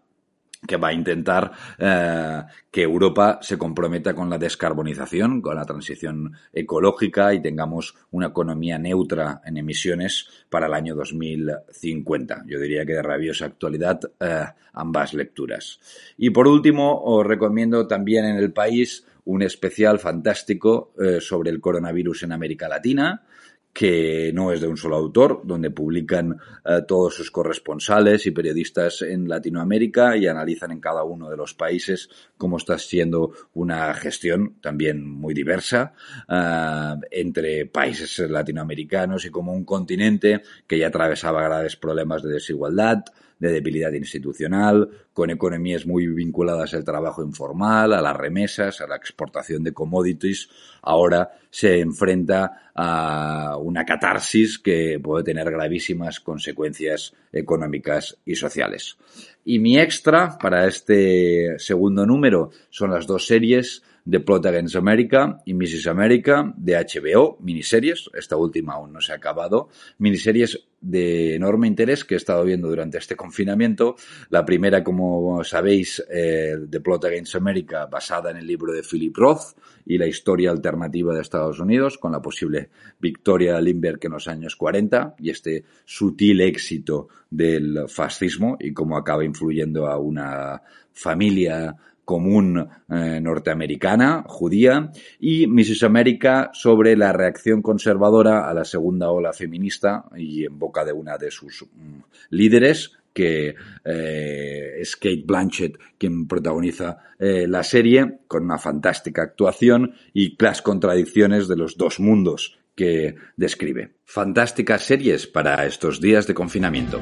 que 0.67 0.77
va 0.77 0.89
a 0.89 0.93
intentar 0.93 1.53
eh, 1.79 2.43
que 2.71 2.83
Europa 2.83 3.39
se 3.43 3.57
comprometa 3.57 4.15
con 4.15 4.29
la 4.29 4.39
descarbonización, 4.39 5.41
con 5.41 5.57
la 5.57 5.65
transición 5.65 6.33
ecológica 6.53 7.33
y 7.33 7.41
tengamos 7.41 7.95
una 8.11 8.29
economía 8.29 8.79
neutra 8.79 9.41
en 9.45 9.57
emisiones 9.57 10.29
para 10.51 10.67
el 10.67 10.75
año 10.75 10.95
2050. 10.95 12.45
Yo 12.47 12.61
diría 12.61 12.85
que 12.85 12.93
de 12.93 13.03
rabiosa 13.03 13.47
actualidad 13.47 14.01
eh, 14.21 14.45
ambas 14.75 15.15
lecturas. 15.15 15.81
Y 16.19 16.31
por 16.31 16.47
último, 16.47 17.03
os 17.05 17.27
recomiendo 17.27 17.87
también 17.87 18.27
en 18.27 18.37
el 18.37 18.53
país 18.53 19.07
un 19.25 19.43
especial 19.43 19.99
fantástico 19.99 20.93
eh, 21.01 21.21
sobre 21.21 21.51
el 21.51 21.61
coronavirus 21.61 22.25
en 22.25 22.33
América 22.33 22.69
Latina 22.69 23.23
que 23.73 24.33
no 24.35 24.53
es 24.53 24.61
de 24.61 24.67
un 24.67 24.77
solo 24.77 24.97
autor, 24.97 25.43
donde 25.45 25.71
publican 25.71 26.39
eh, 26.65 26.81
todos 26.87 27.15
sus 27.15 27.31
corresponsales 27.31 28.27
y 28.27 28.33
periodistas 28.33 29.03
en 29.03 29.29
Latinoamérica 29.29 30.17
y 30.17 30.27
analizan 30.27 30.73
en 30.73 30.81
cada 30.81 31.05
uno 31.05 31.31
de 31.31 31.37
los 31.37 31.55
países 31.55 32.09
cómo 32.37 32.57
está 32.57 32.79
siendo 32.79 33.33
una 33.55 33.95
gestión 33.95 34.57
también 34.61 35.07
muy 35.07 35.35
diversa 35.35 35.93
eh, 36.29 36.95
entre 37.11 37.67
países 37.67 38.19
latinoamericanos 38.29 39.25
y 39.25 39.31
como 39.31 39.53
un 39.53 39.65
continente 39.65 40.43
que 40.67 40.79
ya 40.79 40.89
atravesaba 40.89 41.43
graves 41.43 41.77
problemas 41.77 42.23
de 42.23 42.33
desigualdad, 42.33 43.05
de 43.41 43.51
debilidad 43.51 43.93
institucional, 43.93 44.89
con 45.13 45.31
economías 45.31 45.87
muy 45.87 46.07
vinculadas 46.07 46.75
al 46.75 46.85
trabajo 46.85 47.23
informal, 47.23 47.93
a 47.95 48.03
las 48.03 48.17
remesas, 48.17 48.81
a 48.81 48.87
la 48.87 48.97
exportación 48.97 49.65
de 49.65 49.73
commodities, 49.73 50.49
ahora 50.83 51.33
se 51.51 51.81
enfrenta 51.81 52.71
a 52.75 53.57
una 53.59 53.85
catarsis 53.85 54.59
que 54.59 55.01
puede 55.03 55.25
tener 55.25 55.51
gravísimas 55.51 56.21
consecuencias 56.21 57.15
económicas 57.33 58.19
y 58.25 58.37
sociales. 58.37 58.97
Y 59.45 59.59
mi 59.59 59.79
extra 59.79 60.39
para 60.39 60.67
este 60.67 61.59
segundo 61.59 62.07
número 62.07 62.51
son 62.69 62.91
las 62.91 63.07
dos 63.07 63.27
series 63.27 63.83
The 64.11 64.21
Plot 64.21 64.47
Against 64.47 64.77
America 64.77 65.41
y 65.45 65.55
Mrs. 65.55 65.87
America 65.87 66.53
de 66.57 66.75
HBO, 66.75 67.39
miniseries, 67.41 68.11
esta 68.15 68.37
última 68.37 68.75
aún 68.75 68.93
no 68.93 69.01
se 69.01 69.13
ha 69.13 69.17
acabado, 69.17 69.69
miniseries 69.99 70.67
de 70.81 71.35
enorme 71.35 71.67
interés 71.67 72.05
que 72.05 72.15
he 72.15 72.17
estado 72.17 72.43
viendo 72.43 72.69
durante 72.69 72.99
este 72.99 73.15
confinamiento. 73.15 73.97
La 74.31 74.45
primera, 74.45 74.83
como 74.83 75.45
sabéis, 75.45 76.03
eh, 76.11 76.57
The 76.69 76.81
Plot 76.81 77.05
Against 77.05 77.35
America, 77.37 77.87
basada 77.87 78.31
en 78.31 78.39
el 78.39 78.47
libro 78.47 78.73
de 78.73 78.83
Philip 78.83 79.17
Roth 79.17 79.57
y 79.85 79.99
la 79.99 80.07
historia 80.07 80.51
alternativa 80.51 81.15
de 81.15 81.21
Estados 81.21 81.61
Unidos, 81.61 81.99
con 81.99 82.13
la 82.13 82.23
posible 82.23 82.71
victoria 82.99 83.57
de 83.57 83.63
Lindbergh 83.63 84.05
en 84.07 84.13
los 84.13 84.27
años 84.27 84.57
40 84.57 85.17
y 85.19 85.31
este 85.31 85.65
sutil 85.85 86.41
éxito 86.41 87.09
del 87.31 87.89
fascismo 87.89 88.57
y 88.59 88.73
cómo 88.73 88.97
acaba 88.97 89.25
influyendo 89.25 89.87
a 89.87 89.99
una 89.99 90.63
familia 90.93 91.77
común 92.11 92.59
eh, 92.89 93.21
norteamericana, 93.23 94.25
judía, 94.27 94.91
y 95.21 95.47
Mrs. 95.47 95.85
America 95.85 96.51
sobre 96.53 96.97
la 96.97 97.13
reacción 97.13 97.63
conservadora 97.63 98.51
a 98.51 98.53
la 98.53 98.65
segunda 98.65 99.13
ola 99.13 99.33
feminista 99.33 100.07
y 100.17 100.45
en 100.45 100.59
boca 100.59 100.85
de 100.85 100.93
una 100.93 101.17
de 101.19 101.31
sus 101.31 101.63
mm, 101.73 102.01
líderes, 102.31 102.99
que 103.13 103.55
eh, 103.85 104.73
es 104.81 104.97
Kate 104.97 105.23
Blanchett 105.25 105.79
quien 105.99 106.27
protagoniza 106.27 106.99
eh, 107.17 107.47
la 107.47 107.63
serie 107.63 108.19
con 108.27 108.43
una 108.43 108.59
fantástica 108.59 109.23
actuación 109.23 109.95
y 110.13 110.37
las 110.43 110.63
contradicciones 110.63 111.47
de 111.47 111.57
los 111.57 111.77
dos 111.77 112.01
mundos 112.01 112.59
que 112.75 113.15
describe. 113.37 113.93
Fantásticas 114.05 114.83
series 114.83 115.29
para 115.29 115.65
estos 115.65 116.01
días 116.01 116.27
de 116.27 116.35
confinamiento. 116.35 117.01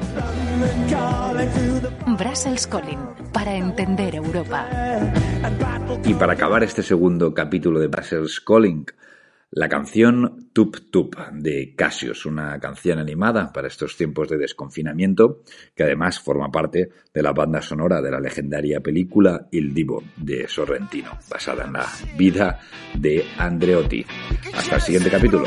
Brussels 2.17 2.67
Calling, 2.67 2.99
para 3.31 3.55
entender 3.55 4.15
Europa. 4.15 4.67
Y 6.03 6.13
para 6.13 6.33
acabar 6.33 6.63
este 6.63 6.83
segundo 6.83 7.33
capítulo 7.33 7.79
de 7.79 7.87
Brussels 7.87 8.41
Calling, 8.41 8.85
la 9.51 9.69
canción 9.69 10.49
Tup 10.53 10.91
Tup 10.91 11.15
de 11.31 11.73
Casios, 11.75 12.25
una 12.25 12.59
canción 12.59 12.99
animada 12.99 13.51
para 13.53 13.67
estos 13.67 13.95
tiempos 13.95 14.29
de 14.29 14.37
desconfinamiento, 14.37 15.41
que 15.73 15.83
además 15.83 16.19
forma 16.19 16.51
parte 16.51 16.89
de 17.13 17.23
la 17.23 17.31
banda 17.31 17.61
sonora 17.61 18.01
de 18.01 18.11
la 18.11 18.19
legendaria 18.19 18.81
película 18.81 19.47
Il 19.51 19.73
Divo 19.73 20.03
de 20.17 20.47
Sorrentino, 20.47 21.17
basada 21.29 21.65
en 21.65 21.73
la 21.73 21.87
vida 22.17 22.59
de 22.93 23.25
Andreotti. 23.37 24.05
Hasta 24.53 24.75
el 24.75 24.81
siguiente 24.81 25.09
capítulo. 25.09 25.45